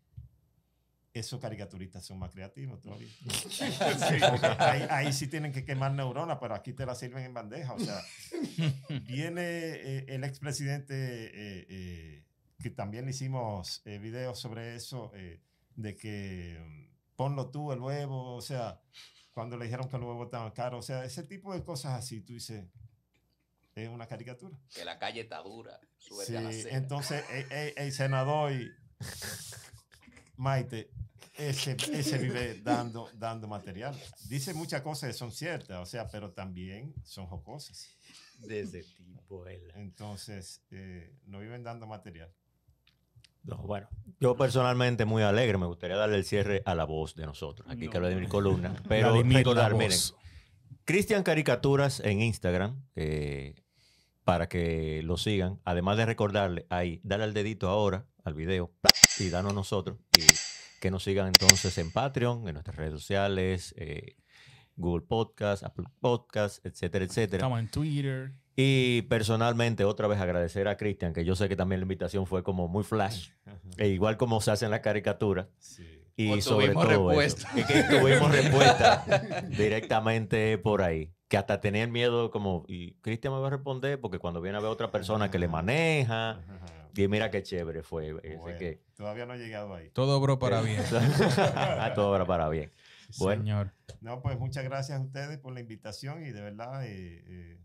[1.13, 3.09] esos caricaturistas son más creativos todavía.
[4.29, 7.73] Porque ahí, ahí sí tienen que quemar neuronas, pero aquí te la sirven en bandeja.
[7.73, 8.01] O sea,
[9.07, 12.23] viene eh, el expresidente, eh, eh,
[12.59, 15.41] que también le hicimos eh, videos sobre eso, eh,
[15.75, 18.81] de que mm, ponlo tú el huevo, o sea,
[19.31, 22.21] cuando le dijeron que el huevo estaba caro, o sea, ese tipo de cosas así,
[22.21, 22.65] tú dices,
[23.83, 24.57] es una caricatura.
[24.73, 25.79] Que la calle está dura.
[25.97, 26.33] Sí,
[26.69, 28.71] entonces eh, eh, el senador y
[30.37, 30.89] Maite,
[31.37, 33.95] ese, ese vive dando, dando material.
[34.27, 37.97] Dice muchas cosas que son ciertas, o sea, pero también son jocosas.
[38.39, 39.69] De ese tipo, él.
[39.75, 42.33] Entonces, eh, no viven dando material.
[43.43, 47.25] No, bueno, yo personalmente muy alegre, me gustaría darle el cierre a la voz de
[47.25, 49.97] nosotros, aquí que habla de mi columna, pero la recordar, miren,
[50.83, 53.55] Cristian Caricaturas en Instagram, eh,
[54.29, 58.71] para que lo sigan, además de recordarle ahí, dale al dedito ahora al video
[59.17, 60.21] y danos nosotros, y
[60.79, 64.17] que nos sigan entonces en Patreon, en nuestras redes sociales, eh,
[64.75, 67.37] Google Podcast, Apple Podcast, etcétera, etcétera.
[67.37, 68.33] Estamos en Twitter.
[68.55, 72.43] Y personalmente, otra vez agradecer a Cristian, que yo sé que también la invitación fue
[72.43, 73.31] como muy flash,
[73.77, 75.49] e igual como se hace en la caricatura.
[75.57, 76.03] Sí.
[76.15, 77.49] Y O sobre tuvimos todo respuesta.
[77.55, 79.05] eso, que, que tuvimos respuesta
[79.57, 81.11] directamente por ahí.
[81.29, 84.61] Que hasta tenían miedo como, y Cristian me va a responder porque cuando viene a
[84.61, 86.41] ver otra persona que le maneja,
[86.95, 88.09] y mira qué chévere fue.
[88.09, 89.89] Así que, Todavía no he llegado ahí.
[89.91, 90.81] Todo obro para bien.
[90.81, 92.71] a todo ahora para bien.
[93.17, 93.41] Bueno.
[93.41, 93.71] Señor.
[94.01, 97.59] No, pues muchas gracias a ustedes por la invitación y de verdad, eh, eh,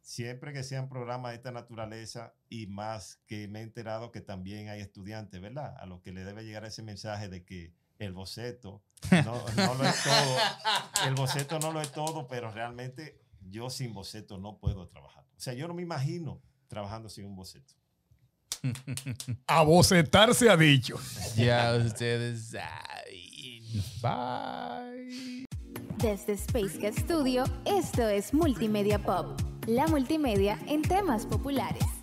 [0.00, 4.68] siempre que sean programas de esta naturaleza y más que me he enterado que también
[4.68, 5.74] hay estudiantes, ¿verdad?
[5.78, 9.84] A los que le debe llegar ese mensaje de que el boceto no, no lo
[9.84, 10.36] es todo.
[11.06, 15.24] El boceto no lo es todo, pero realmente yo sin boceto no puedo trabajar.
[15.36, 17.74] O sea, yo no me imagino trabajando sin un boceto.
[19.46, 20.98] A bocetar se ha dicho.
[21.36, 23.84] Ya ustedes saben.
[24.00, 25.46] Bye.
[25.98, 31.93] Desde Space Cat Studio, esto es Multimedia Pop, la multimedia en temas populares.